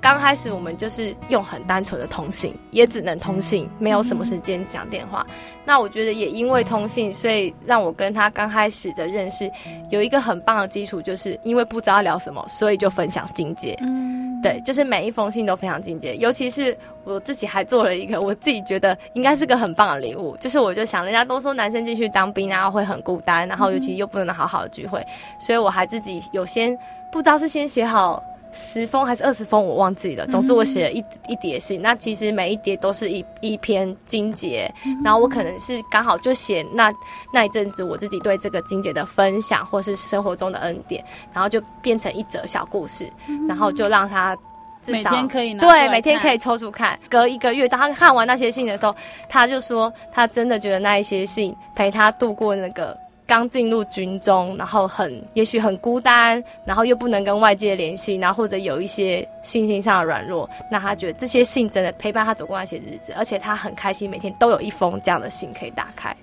[0.00, 5.26] 刚开始我们就是用很单纯的通信，也只能通信，没有什么时间讲电话。
[5.64, 9.50] 那我觉得也因为通信，所以让我跟他刚开始的认识
[9.90, 13.76] 有一个很棒的基础，就是因为不知道聊什么，所以就分享境界。
[13.82, 25.04] 嗯，对，就是每一封信都分享境界，尤其是我自己还做了一个我自己觉得应该是个很棒的礼物，就是我就想，人家都说男生进去当兵然后会很孤单，然后尤其又不能好好的聚会，
[25.38, 26.74] 所以我还自己有先
[27.10, 28.22] 不知道是先写好。
[28.52, 30.26] 十封还是二十封，我忘记了。
[30.26, 31.80] 总之，我写了一一叠信。
[31.80, 34.72] 那其实每一叠都是一一篇经节，
[35.04, 36.92] 然后我可能是刚好就写那
[37.32, 43.08] 那一阵子我自己对这个经节的分享，或是生活中的恩典，然后就变成一则小故事，
[43.46, 44.36] 然后就让他
[44.82, 46.98] 至少每天可以拿对每天可以抽出看。
[47.08, 48.94] 隔一个月，当他看完那些信的时候，
[49.28, 52.96] 他就说他真的觉得那一些信陪他度过那个。
[53.28, 66.16] 刚进入军中，然后很也许很孤单，然后又不能跟外界联系，然后或者有一些信心上的软弱，那他觉得这些信真的陪伴他走过那些日子，而且他很开心，每天都有一封这样的信可以打开。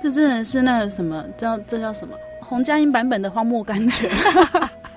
[0.00, 4.08] 这真的是那个什么叫这叫什么洪嘉音版本的荒漠甘泉。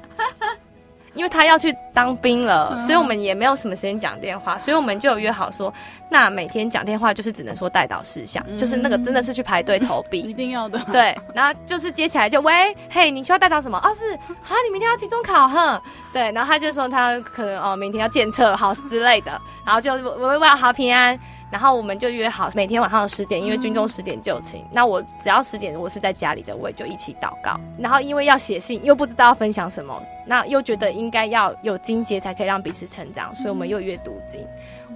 [1.17, 5.73] 因为他要去当兵了，所以我们也没有什么时间讲电话，所以我们就有约好说，
[6.09, 10.79] 那每天讲电话就是只能说代导事项，就是那个真的是去排队投币， 一定要的。
[10.91, 13.77] 对，然后就是接起来就喂，嘿，你需要代祷什么？
[13.83, 15.81] 哦，是啊，你明天要期中考，哼，
[16.13, 21.19] 对，然后他就说他可能哦明天要检测好之类的，然后就喂喂喂，好平安。
[21.49, 24.65] 然后我们就约好每天晚上十点，因为军中十点就寝。
[24.71, 27.57] 那我只要十点，我是在家里的，我也就一起祷告。
[27.77, 34.45] 然后因为要写信，又不知道要分享什么，那又觉得应该要有经节才可以让彼此成长，所以我们又约读经。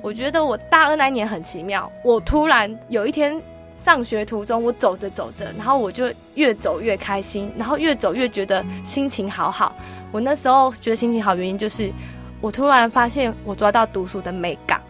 [0.02, 3.42] 我觉得我大二那一年很奇妙，我突然有一天
[3.76, 9.74] 上学途中，我走着走着，然后我就越走越开心，然后越走越觉得心情好好。
[10.12, 11.90] 我那时候觉得心情好，原因就是
[12.42, 14.82] 我突然发现我抓到读书的美感。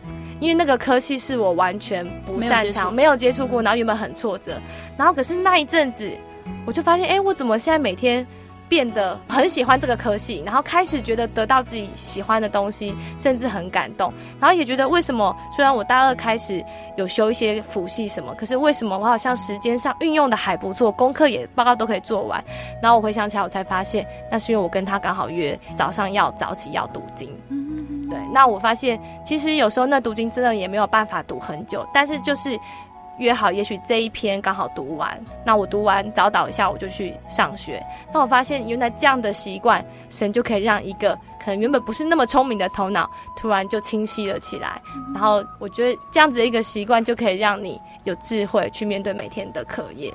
[0.42, 3.48] 因为那个科系是我完全不擅长，没有接触。
[3.48, 4.54] 过，然后原本很挫折，
[4.98, 6.10] 然后可是那一阵子，
[6.66, 8.26] 我就发现，哎，我怎么现在每天
[8.68, 16.64] 变得很喜欢这个科系，然后开始觉得得到自己喜欢的东西，甚至很感动，然后也觉得为什么虽然我大二开始
[16.98, 22.44] 有修一些辅系什么，可是为什么我好像时间上运用的还不错，功课也报告都可以做完，
[22.82, 27.30] 然后我回想起来，我才发现，那是因为我跟他刚好约早上要早起要读经。
[28.12, 32.60] 对，那我发现其实有时候那读经真的也没有办法读很久，但是就是
[33.20, 37.82] 约好，也许这一篇刚好读完，那我读完早祷一下，我就去上学。
[38.14, 44.82] 那我发现原来这样的习惯，神就可以让一个可能原本不是那么聪明的头脑，突然就清晰了起来。
[45.14, 50.14] 然后我觉得这样子的一个习惯，就可以让你有智慧去面对每天的课业。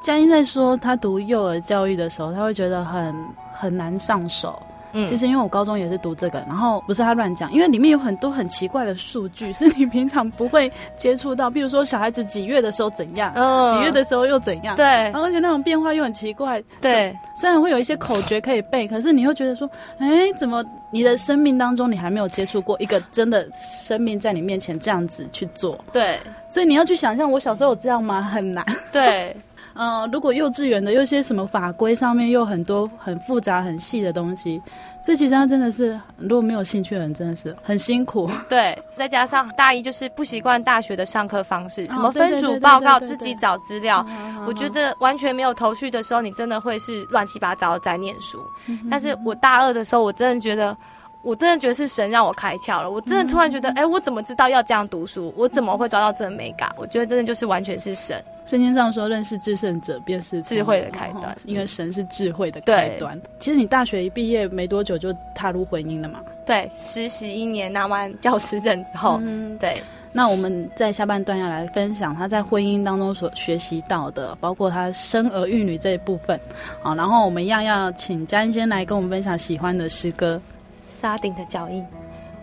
[0.00, 3.14] 佳音在说他读幼儿教育的时候，他会觉得很
[3.52, 4.62] 很难上手。
[4.92, 28.22] 嗯，其实因为我高中也是读这个，然后不是他乱讲，因为里面有很多很奇怪的数据， 是你平常不会接触到，比如说小孩子几月的时候怎样，嗯，几月的时候又怎样，对，然后而且那种变化又很奇怪，对，虽然会有一些口诀可以背，可是你会觉得说，哎，怎么你的生命当中你还没有接触过一个真的生命在你面前这样子去做，对，所以你要去想象我小时候有这样吗？
[28.22, 29.34] 很难，对。
[29.74, 34.60] 嗯、呃，如果幼稚园的有些什么法规上面又很多很复杂很细的东西，
[35.02, 38.30] 所以其实他真的是如果没有兴趣的人真的是很辛苦。
[38.48, 44.06] 对，再加上大一就是不习惯大学的上课方式，什么分组报告、自己找资料，
[44.46, 48.38] 我觉得完全没有头绪的时候，你真的会是乱七八糟的在念书。
[48.90, 50.76] 但是我大二的时候，我真的觉得。
[51.22, 55.32] 我真的觉得是神让我开窍了，我真的突然觉得，哎、嗯欸，我怎么知道要这样读书？
[55.36, 56.70] 我怎么会抓到这个美感？
[56.76, 58.22] 我觉得真的就是完全是神。
[58.44, 63.18] 圣经上说，认识至圣者便是智慧的开端，因为神是智慧的开端。
[63.38, 66.20] 其实你大学一毕业没多久就踏入婚姻了嘛？
[66.44, 69.80] 对，实习一年拿完教师证之后，嗯，对。
[70.14, 76.38] 那我们在下半段要来分享他在婚姻当中所学习到的，包括他生儿育女这一部分。
[76.82, 80.38] 好，然后我们一样要请佳音先来跟我们分享喜欢的诗歌。
[81.02, 81.84] 沙顶的脚印，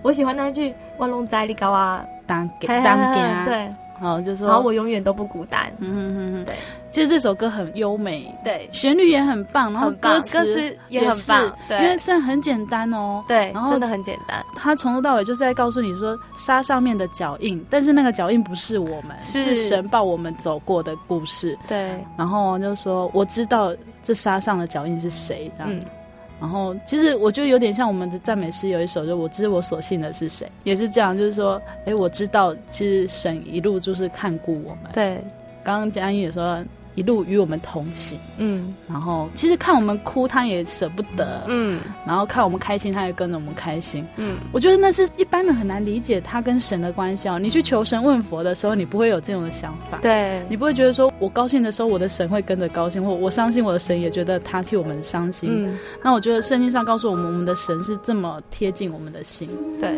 [0.01, 2.05] 我喜欢那句“万龙在你搞啊。
[2.27, 3.67] 当当家”，对，
[3.99, 5.71] 好，就说，然后我永远都不孤单。
[5.79, 6.55] 嗯哼哼哼，对，
[6.91, 14.45] 其实这首歌很优美，对，旋律也很棒，然后歌词歌词也很棒，对，因为虽然很简单哦，对，然后真的很简单。
[14.55, 19.55] 他从头到尾就是在告诉你说沙上面的脚印，但是那个脚印不是我们，是。
[19.55, 21.57] 神抱我们走过的故事。
[21.67, 25.81] 对，然后就说我知道这沙上的脚印是谁，这样。
[26.39, 34.91] 嗯然后，其实我觉得有点像我们的赞美诗有一首，就我知我所信的是谁，也是这样，就是说，哎，我知道，其实神一路就是看顾我们。
[34.93, 35.21] 对，
[35.63, 36.63] 刚刚佳音也说。
[36.99, 47.39] 一路与我们同行，嗯，然后其实看我们哭，他也舍不得，嗯，然后看我们开心，他也跟着我们开心，嗯，我觉得那是一般人很难理解他跟神的关系哦。
[47.39, 55.49] 你去求神问佛的时候，你不会有这种的想法，对，你不会觉得说我高兴的时候，我的神会跟着高兴，或我伤心，我的神也觉得他替我们伤心。
[55.53, 59.97] 嗯，那我觉得圣经上告诉我们，我们的神是这么贴近我们的心，对。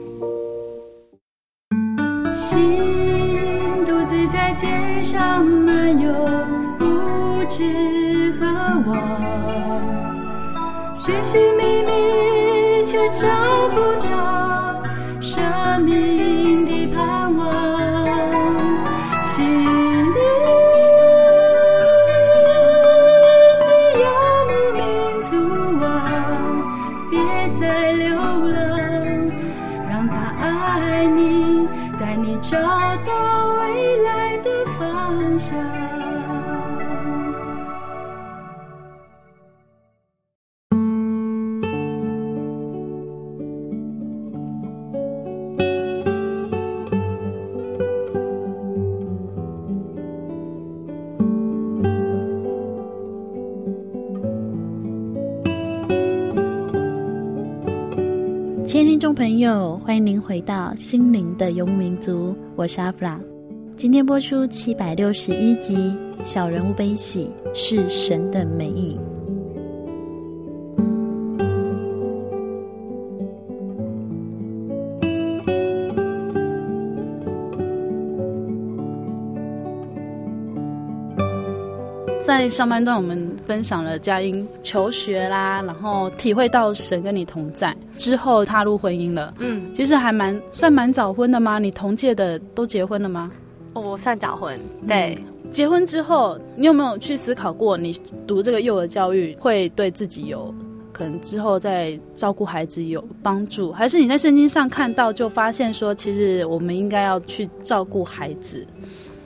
[4.61, 6.13] 街上漫游，
[6.77, 6.85] 不
[7.49, 8.45] 知何
[8.85, 8.95] 往，
[10.93, 13.27] 寻寻觅觅却找
[59.51, 63.19] 友，欢迎您回到心灵的游牧民族，我是阿弗拉。
[63.75, 65.75] 今天播出七百六十一集
[66.23, 68.97] 《小人物悲喜》，是神的美意。
[82.21, 89.33] 在上半段，我们分享了佳音求学啦，然后体会到神跟你同在之后，踏入婚姻了。
[89.39, 91.59] 嗯，其实还蛮算蛮早婚的吗？
[91.59, 93.29] 你同届的都结婚了吗？
[93.73, 94.57] 哦，我算早婚。
[94.87, 100.55] 对，嗯，结婚之后，你有没有去思考过，你读这个幼儿教育会对自己有
[100.93, 108.65] 可能之后在照顾孩子有帮助，还是你在圣经上看到就发现说，其实我们应该要去照顾孩子？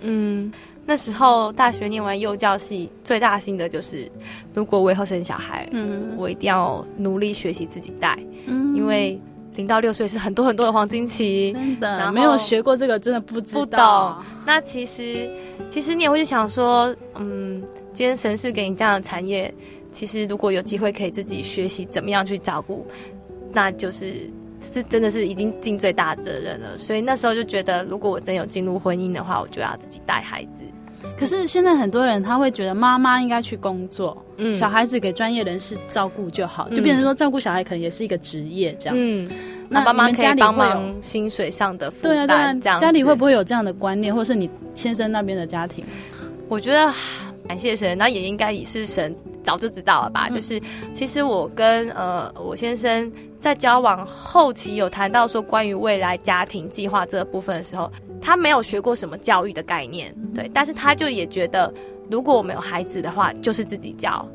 [0.02, 0.52] 嗯。
[0.86, 4.10] 那时候大学念完幼教系，最大心得就是，
[4.54, 9.20] 如果我以后生小孩，嗯，我一定要努力学习自己带，嗯，因为
[9.56, 13.64] 零到六岁是很多很多的黄金期，真的，没有学过这个，真的不知道。
[13.64, 14.16] 不懂。
[14.46, 15.28] 那其实，
[15.70, 19.52] 其实你也会去想说，嗯，今天神是给你这样的产业，
[19.92, 22.86] 其实如果有机会可以自己学习怎么样去照顾，
[23.52, 26.78] 那就是是真的是已经尽最大责任了。
[26.78, 30.64] 所以那时候就觉得，如果我真有进入婚姻的话，我就要自己带孩子。
[31.18, 38.96] 可是现在很多人他会觉得妈妈应该去工作，嗯，小孩子给专业人士照顾就好，嗯，就变成说照顾小孩可能也是一个职业这样。
[38.98, 39.30] 嗯，
[39.70, 45.86] 那妈妈可以帮忙薪水上的负担，对啊，对啊，这样家里会不会有这样的观念，或是你先生那边的家庭？
[46.48, 46.94] 我觉得
[47.48, 49.16] 感谢神，那也应该也是神
[49.46, 50.28] 早就知道了吧？
[50.30, 50.60] 嗯，就是
[50.92, 57.90] 其实我跟呃我先生在交往后期有谈到说关于未来家庭计划这个部分的时候。
[58.22, 61.72] 他没有学过什么教育的概念，对，但是他就也觉得，
[62.10, 64.28] 如果我们有孩子的话，就是自己教，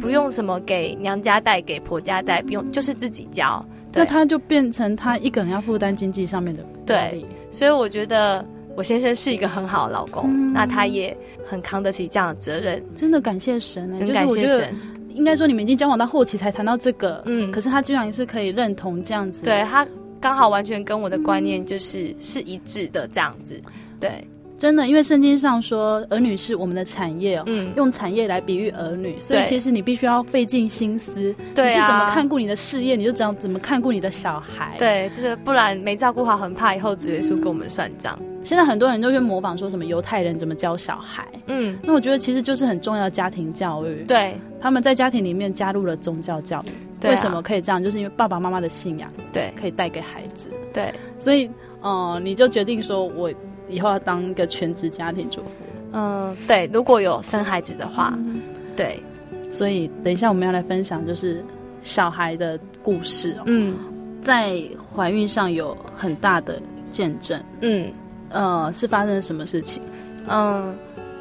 [0.00, 3.64] 不用什么给娘家带、给婆家带，不用，就是自己教。
[3.92, 8.44] 那他就变成他一个人要负担经济上面的对，所以我觉得
[8.76, 11.16] 我先生是一个很好的老公，嗯、那他也
[11.46, 12.84] 很扛得起这样的责任。
[12.94, 14.74] 真的感谢神呢、欸，很感谢神。
[15.14, 19.86] 应该说你们已经交往到后期才谈到这个，嗯，可是他居然是可以认同这样子，对他。
[20.20, 23.54] 刚好完全跟我的观念就是、嗯、是一致的这样子，
[24.00, 24.26] 对，
[24.58, 38.18] 真的，因为圣经上说儿女是我们的产业哦，嗯，用产业来比喻儿女，所以其实你必须要费尽心思，对，你是怎么看顾你的事业，你就怎样怎么看顾你的小孩，对，就是不然没照顾好，很怕以后主耶稣跟我们算账。
[38.44, 46.70] 现在很多人都去模仿说什么犹太人怎么教小孩，嗯，那我觉得其实就是很重要的家庭教育，对，他们在家庭里面加入了宗教教育。
[47.00, 47.80] 对啊、为什么可以这样？
[47.80, 51.48] 就是因为爸爸妈妈的信仰，对，可以带给孩子，对，所以，
[51.80, 53.32] 呃，你就决定说，我
[53.68, 55.50] 以后要当一个全职家庭主妇。
[55.92, 58.42] 嗯，对，如果有生孩子的话，嗯、
[58.76, 59.02] 对，
[59.50, 61.44] 所以等一下我们要来分享就是
[61.82, 63.42] 小孩的故事哦。
[63.46, 63.76] 嗯，
[64.20, 64.60] 在
[64.94, 66.60] 怀孕上有很大的
[66.90, 67.42] 见证。
[67.60, 67.90] 嗯，
[68.30, 69.82] 呃，是发生了什么事情？
[70.28, 70.74] 嗯。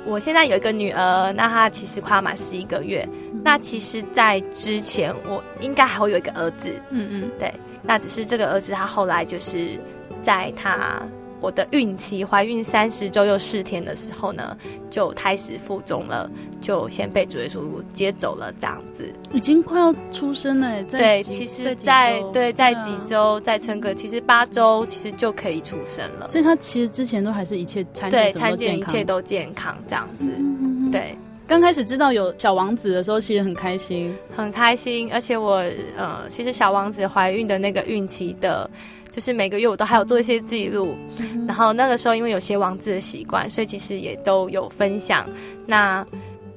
[0.10, 3.06] 我现在有一个女儿，那她其实快要满十一个月。
[3.34, 6.72] 嗯、那其实，在之前我应该还会有一个儿子。
[6.92, 7.54] 嗯嗯，对。
[7.84, 9.78] 那只是这个儿子，他后来就是
[10.22, 11.02] 在他
[11.40, 14.58] 我的孕期怀孕三十周又四天的时候呢，
[14.90, 16.30] 就开始腹中了，
[16.60, 17.62] 就先被主耶稣
[17.94, 19.06] 接走了，这样子。
[19.34, 26.28] 已经快要出生了，对，其实在，在对在几周在撑个，其实八周其实就可以出生了。
[26.28, 31.18] 所以他其实之前都还是一切产检对产检一切都健康这样子，嗯、对。
[31.50, 35.10] 刚开始知道有小王子的时候，其实很开心，很开心。
[35.14, 35.64] 而且我
[35.96, 38.70] 呃，其实小王子怀孕的那个孕期的，
[39.12, 40.96] 就是每个月我都还有做一些记录。
[41.20, 45.28] 嗯、然后那个时候因为有些王子的习惯，所以其实也都有分享。
[45.66, 46.06] 那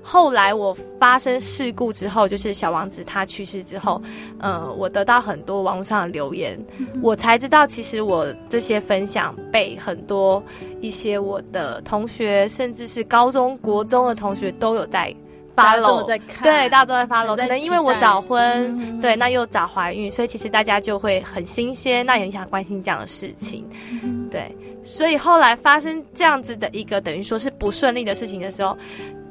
[0.03, 4.01] 后来我发生事故之后，就是小王子他去世之后，
[4.39, 10.43] 呃，我得到很多网络上的留言，嗯、我才知道其实我这些分享被很多
[10.81, 15.15] 一些我的同学，甚至是高中国中的同学都有在
[15.61, 18.41] follow，在看，对，大家都在 follow，可能因为我早婚，
[18.79, 23.69] 嗯、对，那又早怀孕，所以其实大家就会很新鲜，那也很想关心这样的事情，
[24.03, 28.77] 嗯、对，所以后来发生这样子的一个等于说是不顺利的事情的时候。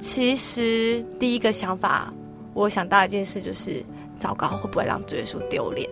[0.01, 2.13] 其实第一个想法，
[2.53, 3.83] 我想到一件事就是，
[4.17, 5.89] 糟糕，会不会让主耶稣丢脸？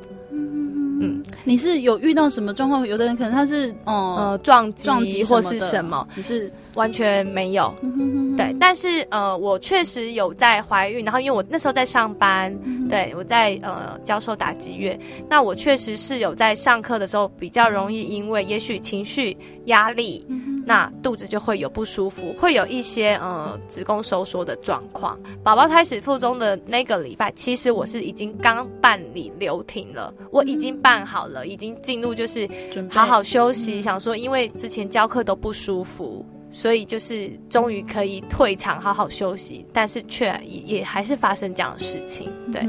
[1.00, 2.86] 嗯嗯，你是有遇到什么状况？
[2.88, 6.08] 有的人可能他是，哦、呃，撞击撞击或是什么？
[6.16, 7.74] 你是完全没有。
[7.82, 20.26] 嗯、对，但是呃，我确实有在怀孕，然后因为我那时候在上班，嗯、对我在呃教授打击乐，那我确实是有在上课的时候比较容易因为也许情绪压力。
[20.30, 25.18] 嗯那肚子就会有不舒服，会有一些呃子宫收缩的状况。
[25.42, 32.46] 宝宝开始腹中的那个礼拜，其实我是已经刚办理流停了，我已经办好了，已经进入就是
[32.90, 42.30] 好好休息，想说因为之前教课都不舒服，所以就是终于可以退场好好休息，但是却也也还是发生这样的事情。
[42.52, 42.62] 对，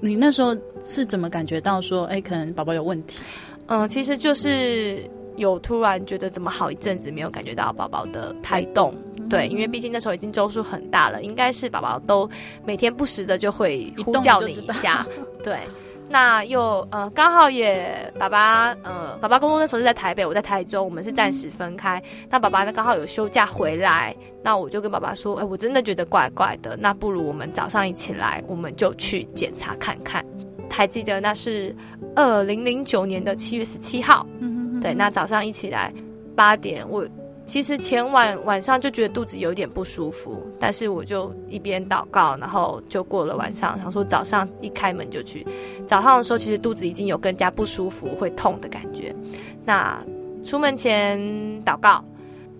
[0.00, 0.52] 你那时候
[0.82, 3.20] 是怎么感觉到说，哎，可能宝宝有问题？
[3.66, 4.98] 嗯，其实就是。
[5.36, 8.94] 有突然觉得怎么好一阵子没有感觉到宝宝的胎动，
[9.28, 12.28] 对，因为毕竟那时候已经周数很大了，应该是宝宝都
[12.64, 15.06] 每天不时的就会呼叫你一下，
[15.42, 15.58] 对。
[16.06, 22.00] 那又呃刚好也爸爸呃爸爸工作那时候是在台北，我在台中，我们是暂时分开。
[22.28, 30.24] 那爸爸呢刚好有休假回来，那我就跟爸爸说，哎，我真的觉得怪怪的，那不如我们早上一起来，我们就去检查看看。
[30.70, 31.74] 还记得那是
[32.14, 34.26] 二零零九年的七月十七号。
[34.84, 35.90] 对，那早上一起来
[36.36, 37.08] 八点，我
[37.46, 45.46] 其实前晚晚上就觉得肚子有点不舒服，但是我就一边祷告，然后就过了晚上，想说早上一开门就去。
[45.86, 49.16] 早上的时候其实肚子已经有更加不舒服、会痛的感觉。
[49.64, 49.98] 那
[50.44, 51.18] 出门前
[51.64, 52.04] 祷告，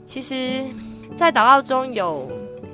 [0.07, 0.65] 其实，
[1.15, 2.27] 在祷告中有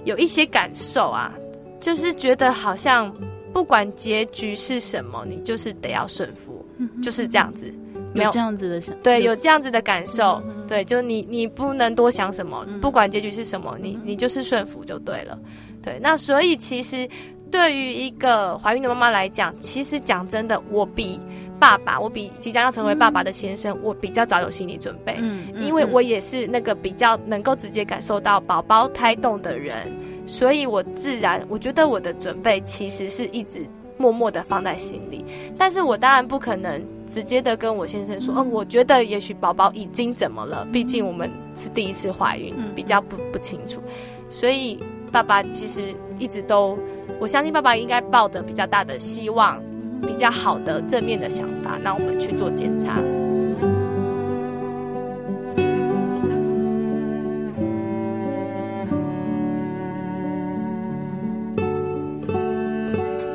[0.05, 1.35] 有一些感受啊，
[1.81, 3.13] 就是觉得好像
[3.53, 6.65] 不管结局是什么，你就是得要顺服，
[7.03, 7.75] 就是这样子。
[8.13, 8.31] 没有。
[8.31, 15.39] 这样子的想，对，有这样子的感受，嗯、对，就你你不能多想什么，嗯、不管结局是什么，你你就是顺服就对了，
[15.83, 15.99] 对。
[16.01, 17.09] 那所以其实
[17.51, 21.21] 对于一个怀孕的妈妈来讲，其实讲真的，我比
[21.59, 29.91] 爸爸，我比即将要成为爸爸的先生，嗯、我比较早有心理准备，嗯，嗯因为我也是那个比较能够直接感受到宝宝胎动的人，
[30.27, 33.67] 所以我自然我觉得我的准备其实是一直。
[34.01, 35.23] 默默的放在心里，
[35.59, 43.83] 但是我当然不可能直接的跟我先生说，哦，我觉得也许宝宝已经怎么了，毕竟我们是第一次怀孕，比较不不清楚，
[44.29, 44.79] 所以
[45.11, 46.79] 爸爸其实一直都，
[47.19, 49.61] 我相信爸爸应该抱的比较大的希望，
[50.07, 53.03] 比较好的正面的想法，那我们去做检查。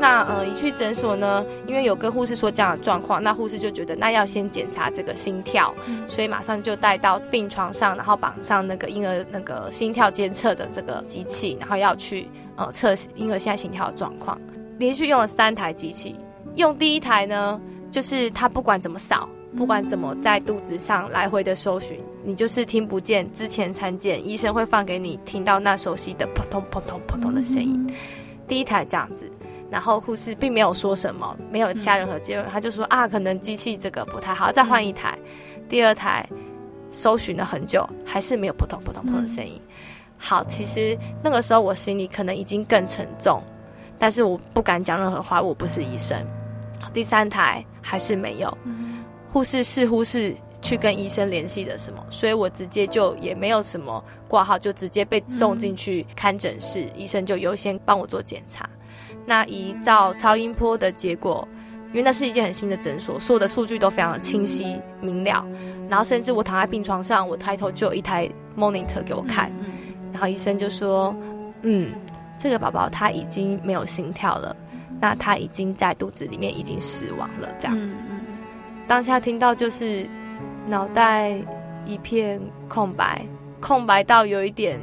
[0.06, 14.39] 那呃，一去诊所呢，因为有跟护士说这样的状况，那护士就觉得那要先检查这个心跳，嗯、所以马上就带到病床上，然后绑上那个婴儿那个心跳监测的这个机器，然后要去呃测婴儿现在心跳的状况。
[14.78, 16.16] 连续用了三台机器，
[16.53, 17.60] 用第一台呢，
[17.91, 19.28] 就是他不管怎么扫，
[19.58, 27.84] 不管怎么在肚子上来回的搜寻，你就是听不见之前参见医生会放给你听到那熟悉的扑通扑通扑通的声音。
[27.89, 27.95] 嗯、
[28.47, 29.28] 第一台这样子。
[29.70, 35.18] 然后护士并没有说什么，没有下任何结论，嗯、他就说啊，可能机器这个不太好，再换一台。
[35.24, 36.28] 嗯、第二台
[36.91, 39.59] 搜寻了很久，还是没有扑通扑通扑通的声音。
[39.68, 39.72] 嗯、
[40.18, 43.41] 好，其实那个时候我心里可能已经更沉重，
[43.97, 46.18] 但是我不敢讲任何话，我不是医生。
[46.93, 58.70] 第三台还是没有，嗯、护士似乎是去跟医生联系的什么，所以我直接就也没有什么挂号，就直接被送进去看诊室，嗯、医生就优先帮我做检查。
[59.26, 61.47] 那一照超音波的结果，
[61.89, 65.45] 因为那是一间很新的诊所，所有的数据都非常的清晰明了。
[65.89, 69.51] 然后甚至我躺在病床上，我抬头就有一台 monitor 给我看，
[70.11, 71.15] 然后医生就说
[71.61, 71.93] ：“嗯，
[72.38, 74.55] 这个宝宝他已经没有心跳了，
[74.99, 77.95] 那他已经在肚子里面已经死亡了。”这样子，
[78.88, 80.07] 当下听到就是
[80.67, 81.36] 脑袋
[81.86, 83.26] 一片空白，
[83.59, 84.80] 空白到有一点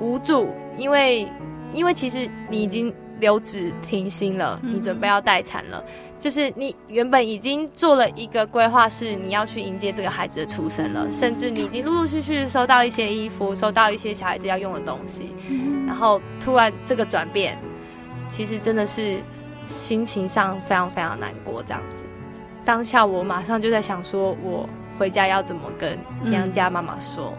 [0.00, 1.26] 无助，因为
[1.72, 2.92] 因为其实你已经
[3.22, 5.82] 留职停薪了，你准备要待产了。
[6.18, 15.34] 就是你原本已经做了一个规划，是你要去迎接这个孩子的出生了，甚至你已经陆陆续续收到一些衣服，收到一些小孩子要用的东西，
[15.86, 17.56] 然后突然这个转变，
[18.28, 19.18] 其实真的是
[19.66, 21.62] 心情上非常非常难过。
[21.62, 21.96] 这样子，
[22.64, 24.68] 当下我马上就在想，说我
[24.98, 27.32] 回家要怎么跟娘家妈妈说？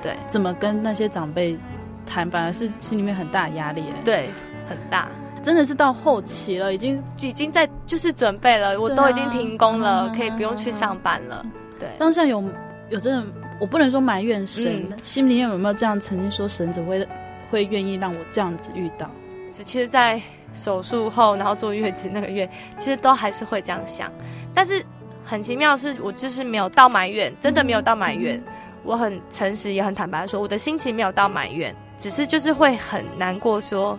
[0.00, 1.56] 对，怎么跟那些长辈
[2.04, 3.84] 谈，反而是心里面很大的压力。
[4.04, 4.28] 对，
[4.68, 5.08] 很大。
[5.40, 11.46] 真的是到后期了，已经已经在就是准备了，我都已经停工了，啊、可以不用去上班了。
[11.78, 12.42] 对，当下有
[12.90, 13.24] 有真的，
[13.60, 17.06] 我不能说埋怨神，嗯、心里面有没有这样曾经说神只会
[17.50, 19.08] 会愿意让我这样子遇到？
[19.52, 20.20] 只其实，在
[20.52, 22.46] 手术后，然后坐月子那个月，
[22.76, 24.12] 其实都还是会这样想。
[24.52, 24.82] 但是
[25.24, 28.36] 很奇妙的是，我就是没有到埋怨，真的没有到埋怨。
[28.36, 28.44] 嗯、
[28.82, 33.96] 我很诚实也很坦白的说，我的心情没有到埋怨，只是就是会很难过说。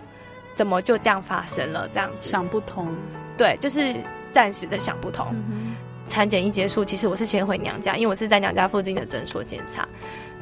[0.54, 1.88] 怎么就这样发生了？
[1.92, 2.94] 这样子想不通，
[3.36, 3.94] 对，就是
[4.32, 5.34] 暂时的想不通。
[6.08, 9.86] 产检、一结束，其实我是先回娘家，因为我是在娘家附近的诊所检查。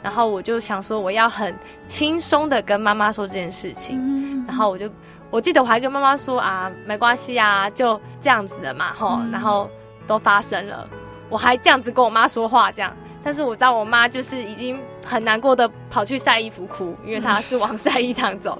[0.02, 1.54] 然后我就想说，我要很
[1.86, 3.98] 轻松的跟妈妈说这件事情。
[4.00, 4.90] 嗯、然后我就，
[5.28, 9.18] 我记得我还跟妈妈说啊，没关系啊，就这样子的嘛，吼。
[9.20, 9.68] 嗯、然后
[10.06, 10.88] 都发生了，
[11.28, 12.96] 我还这样子跟我妈说话，这样。
[13.22, 18.56] 但是我知道我妈就是已经很难过的跑去晒衣服哭，因为她是往晒衣场走。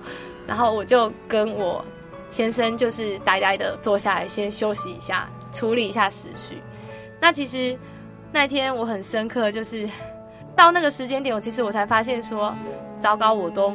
[0.49, 1.85] 嗯然后我就跟我
[2.31, 6.63] 先生就是呆呆的坐下来，先休息一下，处理一下思绪。
[7.21, 7.79] 那其实
[8.33, 9.87] 那天我很深刻，就是
[10.57, 12.55] 到那个时间点，我其实我才发现说，
[12.99, 13.75] 糟糕，我都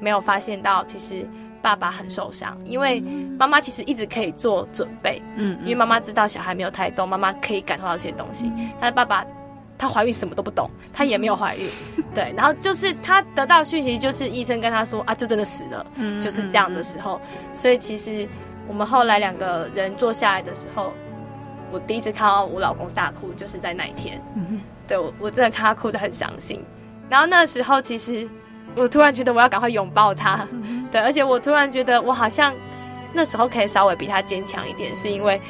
[0.00, 1.24] 没有发现到，其实
[1.62, 3.00] 爸爸很受伤，因为
[3.38, 9.24] 妈妈其实一直可以做准备，嗯，因为妈妈知道小孩没有胎动，妈妈可以感受到这些东西，但是爸爸。
[9.78, 11.68] 她怀孕什么都不懂，她也没有怀孕，
[12.12, 17.20] 对，然后就是她得到讯息，就是医生跟她说啊，就真的死了，嗯，就是这样的时候，
[17.52, 18.28] 所以其实
[18.66, 20.92] 我们后来两个人坐下来的时候，
[21.70, 26.60] 我第一次看到我老公大哭，就是在那一天，嗯，对我我真的看他哭得很伤心，
[27.08, 28.28] 然后那时候其实
[28.74, 30.46] 我突然觉得我要赶快拥抱他，
[30.90, 32.52] 对，而且我突然觉得我好像
[33.12, 35.40] 那时候可以稍微比他坚强一点，是因为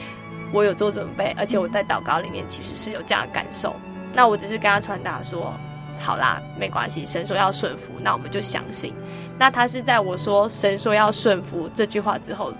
[0.53, 3.74] 我有做准备，而且我在祷告里面其实是有这样的感受。
[4.12, 5.54] 那我只是跟他传达说，
[6.00, 8.94] 好啦，没关系，神说要顺服，那我们就相信。
[9.38, 12.52] 那他是在我说神说要顺服这句话之后，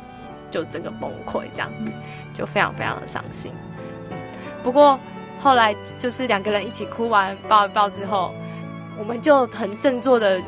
[0.51, 1.91] 就整个崩溃，这样子，
[2.33, 3.53] 就非常非常的伤心。
[4.63, 4.99] 不过
[5.41, 8.33] 后来就是两个人一起哭完抱一抱之后，
[8.99, 10.41] 我们就很振作的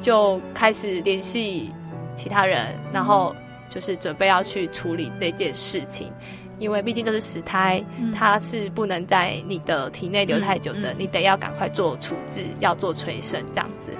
[0.00, 1.72] 就开始联系
[2.14, 3.34] 其他人，然后
[3.68, 6.12] 就是准备要去处理这件事情。
[6.60, 13.90] 因为毕竟这是死胎，嗯、它是不能在你的体内留太久的，你得要赶快做处置，要做催生这样子。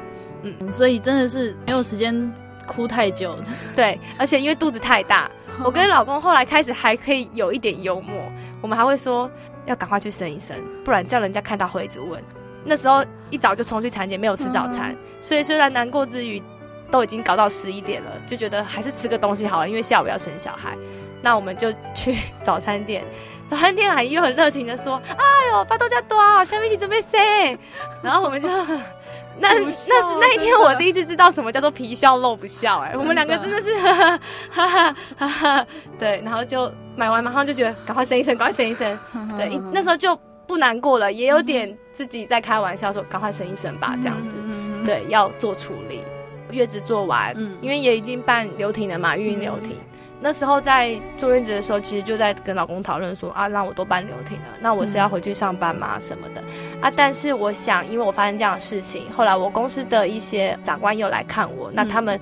[0.43, 2.33] 嗯，所以真的是没有时间
[2.67, 3.37] 哭太久。
[3.75, 5.29] 对，而且因为肚子太大，
[5.65, 8.15] 我跟老公后来开始还可以有一点幽默，
[8.61, 9.29] 我们还会说
[9.67, 12.23] 要赶快去生一生，不然叫人家看到会一直问。
[12.63, 16.43] 那时候一早就冲去产检，没有吃早餐，嗯、所以虽然难过之余，
[16.91, 20.77] 都已经搞到十一点了，就觉得还是吃个东西好了，因为下午要生小孩。
[21.23, 23.05] 那我们就去 早餐店，
[23.47, 27.59] 早餐店阿姨又很热情的说：“哎呦，巴豆加多，下面一起准备生。”
[28.03, 28.49] 然后我们就，
[29.39, 29.91] 那那是
[30.21, 35.67] 那一天我第一次知道什么叫做皮笑肉不笑，哎，我们两个真的是哈哈哈哈哈哈，
[35.99, 38.99] 对，然后就买完马上就觉得赶快生一生，赶快生一生，
[39.37, 44.35] 对，那时候就不难过了，也有点自己在开玩笑说赶快生一生吧，这样子，
[44.85, 46.03] 对，要做处理，
[46.51, 49.77] 月子做完，因为也已经办流产了嘛，孕留停。
[50.23, 55.99] 那时候在坐月子的时候，其实就在跟老公讨论说啊，那我都办流停了，那我是要回去上班吗？
[55.99, 56.43] 什么的
[56.81, 56.93] 啊？
[56.95, 62.21] 但是我想，因为我发生这样的事情，后来我公司的一些长官又来看我，那他们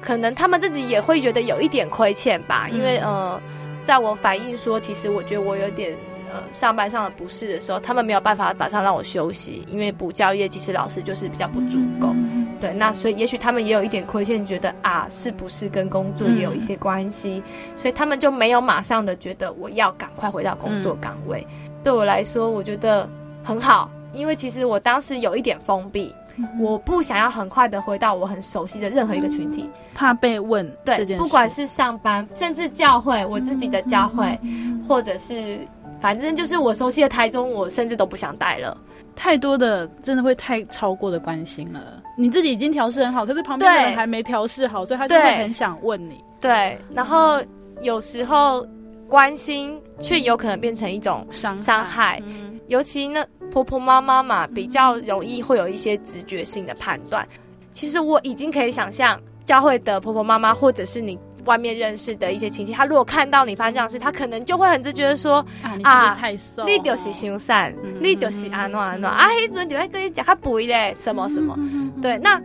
[0.00, 3.40] 可能他们自己也会觉得有一点亏欠吧，因为呃，
[3.82, 5.96] 在我反映说，其实我觉得我有点
[6.32, 12.14] 呃上班上的不适的时候，他们没有办法马上让我休息，因为补教业其实老师就是比较不足够。
[12.60, 17.40] 对，那所以也许他们也有一点亏欠，觉得啊，是不是跟工作也有一些关系？
[17.46, 21.46] 嗯、所以他们就没有马上的觉得我要赶快回到工作岗位。
[21.48, 23.08] 嗯、对我来说，我觉得
[23.44, 30.68] 很好，因为其实我当时有一点封闭，嗯、我不想要很快的回到我很熟悉的任何一个群体，怕被问。
[30.84, 35.60] 对，不管是上班，甚至教会，我自己的教会，嗯、或者是
[36.00, 38.76] 反正就是我熟悉的台中，我甚至都不想待了。
[39.16, 42.02] 太多的真的会太超过的关心了。
[42.16, 46.22] 你自己已经调试很好，可是旁边的人还没调试好，所以他就会很想问你。
[46.40, 47.40] 对，然后
[47.82, 48.64] 有时候
[49.08, 57.26] 关心却有可能变成一种伤伤害，嗯、尤其那婆婆妈妈嘛，比较容易会有一些直觉性的判断。
[57.72, 66.64] 其实我已经可以想象，教会的婆婆妈妈，或者是你外面认识的一些亲戚，他如果看到你发生这样的事，他可能就会很直觉的说：“啊，你是不是太瘦？
[66.64, 67.54] 你就是伤瘦，
[68.00, 69.28] 你就是安诺安诺啊？
[69.28, 71.58] 迄阵就会跟你讲较肥嘞，什么什么。”
[72.02, 72.40] 对，那。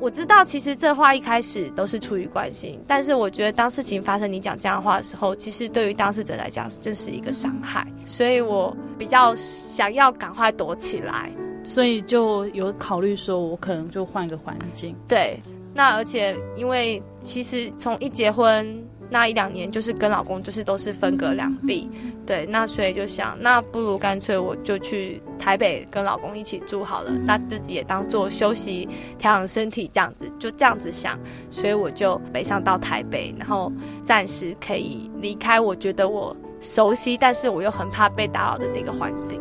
[0.00, 11.30] 我知道，其实这话一开始都是出于关心，但是我觉得当事情发生，你讲这样的话的时候，其实对于当事者来讲，这是一个伤害，所以我比较想要赶快躲起来，
[11.62, 14.92] 所以就有考虑说，我可能就换一个环境。
[15.06, 15.38] 对，
[15.74, 18.82] 那而且因为其实从一结婚。
[19.10, 21.86] 那一两年就是跟老公就是都是分隔两地，
[22.24, 31.18] 对，那所以就想，那不如干脆我就去台北跟老公一起住好了，那自己也当做休息调养身体这样子，就这样子想，
[31.50, 33.70] 所以我就北上到台北，然后
[34.00, 39.38] 暂时可以离开我觉得我熟悉，但是我又很怕被打扰的这个环境。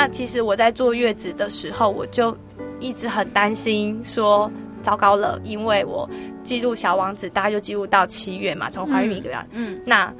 [0.00, 2.34] 那其实我在坐月子的时候，我就
[2.78, 4.50] 一直很担心，说
[4.82, 6.08] 糟糕了，因为我
[6.42, 9.36] 记录小王子，大概就记录到七月嘛，从怀孕一个月。
[9.50, 10.10] 嗯，那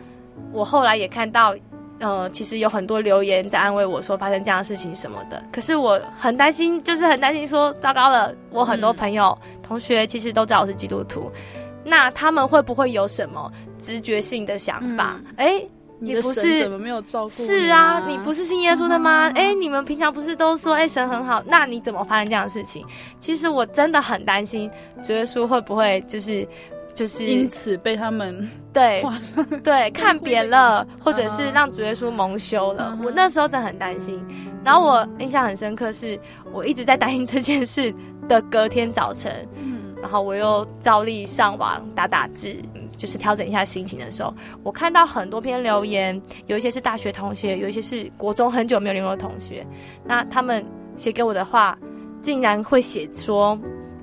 [0.53, 1.55] 我后来也看到，
[1.99, 5.43] 呃，其实有很多留言在安慰我说发生这样的事情什么的。
[5.51, 11.33] 可是我很担心，就是很担心说糟糕了，我很多朋友、嗯、同学其实都知道我是基督徒，
[11.83, 15.19] 那他们会不会有什么直觉性的想法？
[15.37, 15.57] 哎、嗯。
[15.57, 15.69] 欸
[16.01, 17.29] 你不是怎么没有照顾？
[17.29, 19.31] 是啊，你不是信耶稣的吗？
[19.35, 21.43] 哎、欸，你们平常不是都说哎、欸、神很好？
[21.47, 22.87] 那你怎么发生这样的事情？
[23.19, 24.71] 其实我真的很担心，
[25.05, 26.47] 主耶稣会不会就是
[26.95, 29.05] 就是因此被他们对
[29.63, 32.99] 对 看扁了，或者是让主耶稣蒙羞了？
[33.05, 34.25] 我那时候真的很担心。
[34.65, 36.19] 然后我印象很深刻，是
[36.53, 37.95] 我一直在担心这件事
[38.29, 42.57] 的隔天早晨，嗯然后我又照例上网打打字。
[43.01, 49.67] 就是调整一下心情的时候，我看到很多篇留言，有一些是大学同学，有一些是国中很久没有联络的同学。
[50.05, 50.63] 那他们
[50.99, 51.79] 写给我的话，
[52.21, 53.59] 竟然会写说：“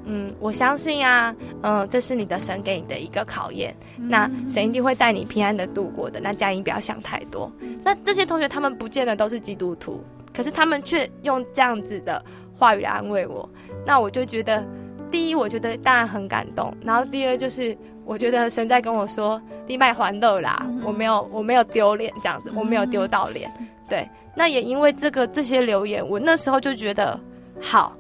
[0.06, 3.76] 嗯，我相信啊，嗯，这是你的神给你的一个考验。
[3.98, 6.20] 那神一定会带你平安的度过的。
[6.20, 7.52] 那佳音不要想太多。”
[7.86, 10.04] 那这些同学他们不见得都是基督徒，
[10.36, 12.20] 可是他们却用这样子的
[12.58, 13.48] 话语来安慰我。
[13.86, 14.66] 那我就觉得，
[15.12, 17.78] 第一，我觉得当然很感动；然后第二，就是。
[18.08, 23.51] 我觉得神在跟我说：“你卖还乐啦，我没有，我没有丢脸这样子，我没有丢到脸。”
[23.89, 27.20] 对，那也因为这个这些留言，我那时候就觉得
[27.62, 27.93] 好，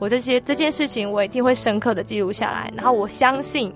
[0.00, 2.68] 我这些这件事情我一定会深刻的记录下来。
[2.76, 3.72] 然后我相信，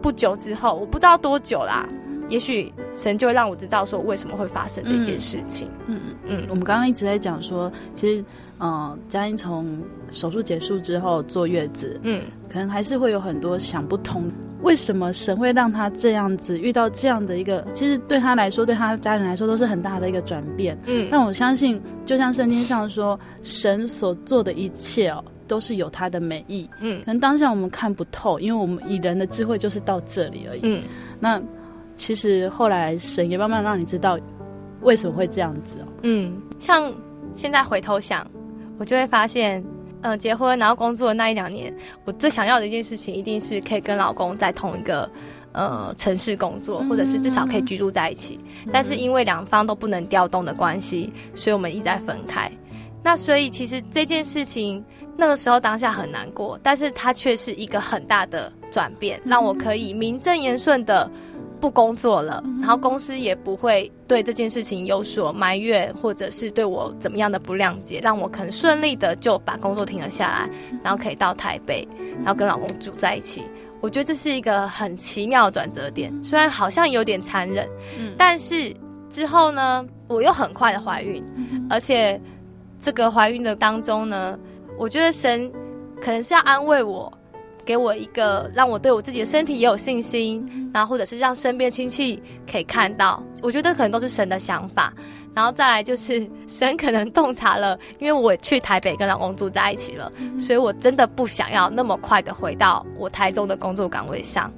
[0.00, 1.84] 不久之后，我不知道多久啦，
[2.28, 5.68] 也许神就会让我知道说为什么会发生这件事情。
[5.88, 8.24] 嗯嗯嗯，我们刚刚一直在讲说，其实。
[8.60, 14.30] 嗯，佳音从手术结束之后坐月子，嗯，可能还是会有很多想不通，
[14.62, 21.08] 为什么神会让他这样子遇到这样的一个，其实对他来说，对他家人来说都是很大的一个转变，嗯。
[21.10, 27.00] 但我相信，就像圣经上说，神所做的一切哦，都是有他的美意，嗯。
[27.00, 30.82] 可能当下我们看不透，因为我们以人的智慧就是到这里而已，嗯。
[31.18, 31.42] 那
[31.96, 34.16] 其实后来神也慢慢让你知道
[34.80, 36.40] 为什么会这样子哦，嗯。
[36.56, 36.94] 像
[37.34, 38.24] 现在回头想。
[38.78, 39.60] 我就会发现，
[40.02, 45.10] 嗯、呃，结婚然后工作的那一两年，我最想要的一件事情，一定是可以跟老公在同一个
[45.52, 48.38] 呃城市工作，或者是至少可以居住在一起。
[48.64, 52.50] 嗯、但是因为两方都不能调动的关系，所以我们一再分开。
[53.02, 54.82] 那所以其实这件事情
[55.16, 61.10] 那个时候当下很难过，但是它却是一个很大的转变，让我可以名正言顺的。
[61.64, 70.50] 不工作了，然后公司也不会对这件事情有所埋怨，或者是对我怎么样的不谅解，让我很顺利的就把工作停了下来，
[70.82, 71.88] 然后可以到台北，
[72.18, 73.44] 然后跟老公住在一起。
[73.80, 77.66] 我觉得这是一个很奇妙的转折点，虽然好像有点残忍，
[78.18, 78.70] 但是
[79.08, 81.24] 之后呢，我又很快的怀孕，
[81.70, 82.20] 而且
[82.78, 84.38] 这个怀孕的当中呢，
[84.78, 85.50] 我觉得神
[85.98, 87.10] 可能是要安慰我。
[87.64, 94.92] 给我一个让我对我自己的身体也有信心，然后或者是让身边亲戚可以看到，我觉得可能都是神的想法。
[95.34, 100.08] 然后再来就是 神可能洞察了，因为我去台北跟老公住在一起了，
[100.38, 104.52] 所以我真的不想要那么快的回到我台中的工作岗位上。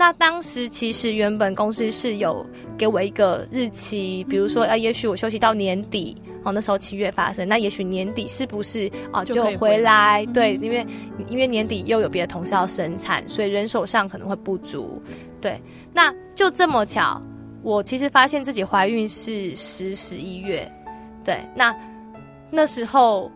[0.00, 2.46] 那当时其实原本公司是有
[2.78, 10.24] 给我一个日期，比如说啊，也许我休息到年底哦，那时候七月发生，那也许年底是不是哦就回来？
[10.32, 10.86] 对，因为
[11.28, 15.02] 因为年底又有别的同事要生产，所以人手上可能会不足。
[15.38, 15.60] 对，
[15.92, 17.20] 那就这么巧。
[17.62, 20.66] 我其实发现自己怀孕是十十一月，
[21.22, 21.76] 对，那
[22.50, 23.30] 那时候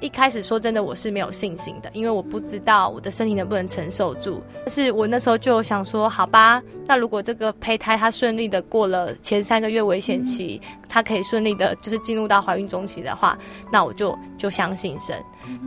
[0.00, 4.42] 一开始说真的我是没有信心的，因为我不知道我的身体能不能承受住。
[4.64, 13.38] 但是我那时候就想说，好吧，那如果这个胚胎它顺利的过了前三个月危险期，它可以顺利的就是进入到怀孕中期的话，
[13.72, 15.16] 那我就就相信神。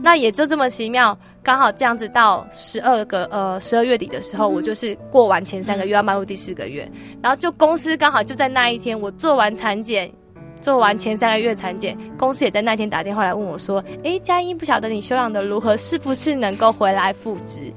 [0.02, 1.16] 那也就这么奇妙。
[1.42, 6.86] 刚好这样子到十二个呃十二月底的时候，我就是过完前三个月要迈入第四个月，
[7.22, 10.12] 然后就公司刚好就在那一天，我做完产检，
[10.60, 17.72] 做完前三个月产检，公司也在那天打电话来问我说：“哎，佳音，不晓得你休养的如何，是不是能够回来复职？”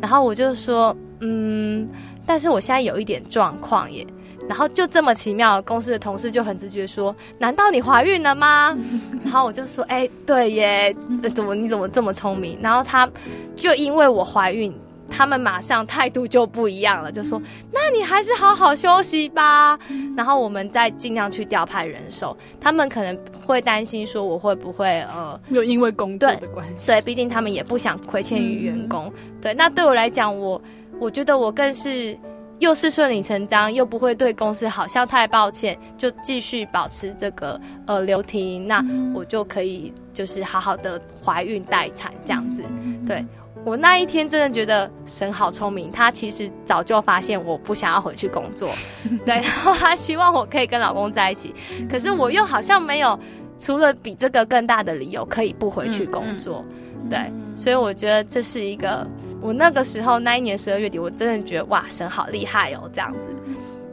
[0.00, 1.88] 然后我就说：“嗯，
[2.26, 4.06] 但是我现在有一点状况耶。”
[4.48, 8.76] 然后就这么奇妙，公司的同事就很直觉说：“难道你怀孕了吗？”
[9.24, 10.94] 然后我就说：“哎，对耶，
[11.34, 13.08] 怎么你怎么这么聪明？”然后他
[13.56, 14.72] 就因为我怀孕，
[15.08, 17.40] 他们马上态度就不一样了，就说
[17.72, 19.78] ：“那你还是好好休息吧。”
[20.16, 22.36] 然后我们再尽量去调派人手。
[22.60, 29.12] 他们可能会担心说我会不会呃，又因为工作的关系，对，毕竟他们也不想亏欠于员工。
[29.16, 30.60] 嗯、对，那对我来讲，我
[30.98, 32.18] 我觉得我更是。
[32.58, 38.82] 又是顺理成章，又不会对公司好像太抱歉，就继续保持这个呃留停，那
[39.14, 42.62] 我就可以就是好好的怀孕待产这样子。
[43.06, 43.22] 对，
[43.66, 48.70] 我那一天真的觉得神好聪明，他其实早就发现我不想要回去工作，
[49.26, 51.52] 对，然后他希望我可以跟老公在一起，
[51.90, 53.18] 可是我又好像没有
[53.58, 56.64] 除了比这个更大的理由可以不回去工作，
[57.10, 57.18] 对，
[57.56, 59.04] 所以我觉得这是一个。
[59.42, 63.18] 我那个时候那一年十二月底，我真的觉得哇，神好厉害哦，这样子。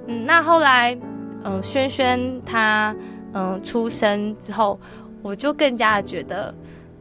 [0.08, 0.98] 嗯，那后来，
[1.44, 2.96] 嗯，轩轩他
[3.34, 4.80] 嗯出生之后，
[5.22, 6.54] 我就更加的觉得，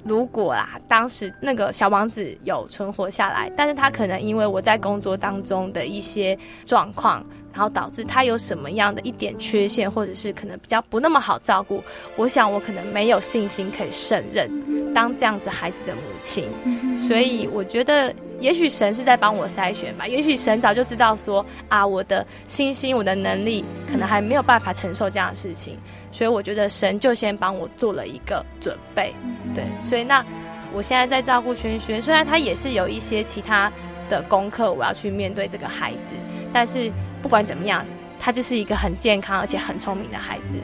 [0.05, 7.25] 如果啦，当时那个小王子有存活下来，但是他可能因为我在工作当中的一些状况。
[7.55, 11.85] 然后导致他有什么样的一点缺陷，或者是可能比较不那么好照顾，
[12.17, 14.51] 我想我可能没有信心可以胜任
[14.95, 16.49] 当这样子孩子的母亲，
[16.97, 25.79] 所以我觉得也许神是在帮我筛选吧，也许神早就知道说啊，我的信心、我的能力可能还没有办法承受这样的事情，
[26.13, 29.13] 所以我觉得神就先帮我做了一个准备，
[29.53, 30.25] 对，所以那
[30.73, 33.73] 我现在在照顾轩轩，虽然他也是有一些其他
[34.09, 36.15] 的功课我要去面对这个孩子，
[36.53, 36.93] 但是。
[37.23, 37.87] 不管怎么样，
[38.19, 40.59] 他就是一个很健康而且很聪明的孩子。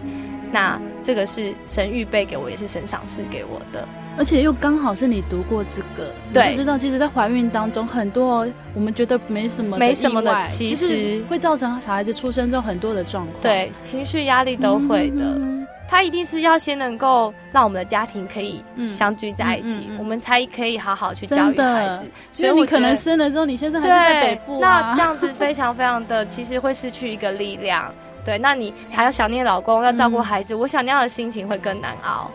[0.52, 3.86] 那这个是神预备给我，也是神赏赐给我的，
[4.16, 15.22] 而且又刚好是你读过这个，对，你就知道其实，在怀孕当中，很多我们觉得没什么、没什么的，其实会造成小孩子出生之后很多的状况，对，情绪压力都会的。
[15.22, 18.62] 嗯他一定是要先能够让我们的家庭可以
[18.94, 22.10] 相聚在一起，我们才可以好好去教育孩子。
[22.30, 27.90] 所以你可能生了之后，你现在还在北部、啊、那这样子非常非常的，其实会失去一个力量。
[28.28, 32.30] 对，那你还要想念老公，要照顾孩子，嗯、我想那样的心情会更难熬。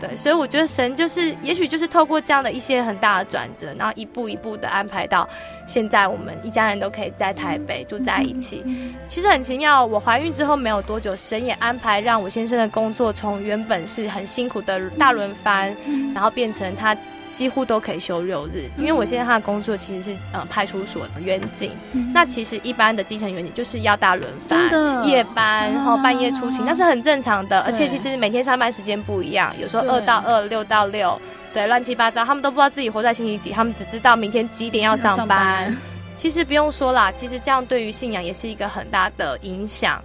[0.00, 5.26] 对，所以我觉得神就是，也许就是透过这样的一些很大的转折，然后一步一步的安排到
[5.64, 8.64] 现在，我们一家人都可以在台北住在一起。
[9.06, 15.72] 其实很奇妙，我怀孕之后没有多久，神也安排让我先生的工作从原本是很辛苦的大轮番，
[16.12, 16.96] 然后变成他。
[17.36, 27.60] 几乎都可以休六日，因为我现在他的工作其实是呃派出所的远警，嗯、那其实一般的基层远警就是要大轮班、夜班，然后半夜出勤，那是很正常的。
[27.60, 31.20] 而且其实每天上班时间不一样，有时候二到二、六到六，
[31.52, 35.18] 对，乱七八糟，他们都不知道自己活在星期几，他们只知道明天几点要上班。
[35.18, 35.76] 上班。
[36.16, 40.02] 其实不用说啦，其实这样对于信仰也是一个很大的影响。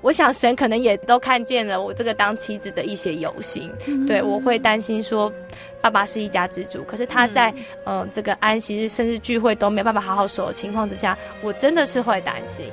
[0.00, 5.32] 我想神可能也都看见了我这个当妻子的一些忧心，嗯、对，我会担心说，
[5.82, 7.50] 爸爸是一家之主，可是他在
[7.84, 12.66] 嗯、呃、这个安息日甚至聚会都没有办法好好守的情况之下，我真的是会担心。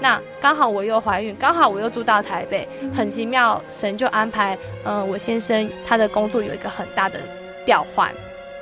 [0.00, 7.20] 那刚好我又怀孕，刚好我又住到台北，很奇妙，神就安排嗯、呃、我先生他的工作有一个很大的
[7.66, 8.10] 调换，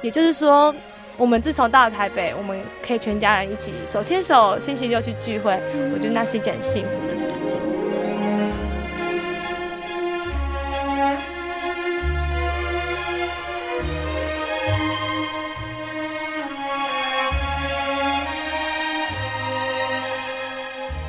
[0.02, 0.74] 也就是说，
[1.16, 5.58] 我们自从到了台北，我们可以全家人一起手牵手星期六去聚会，
[5.94, 7.58] 我觉得那是一件很幸福的事情。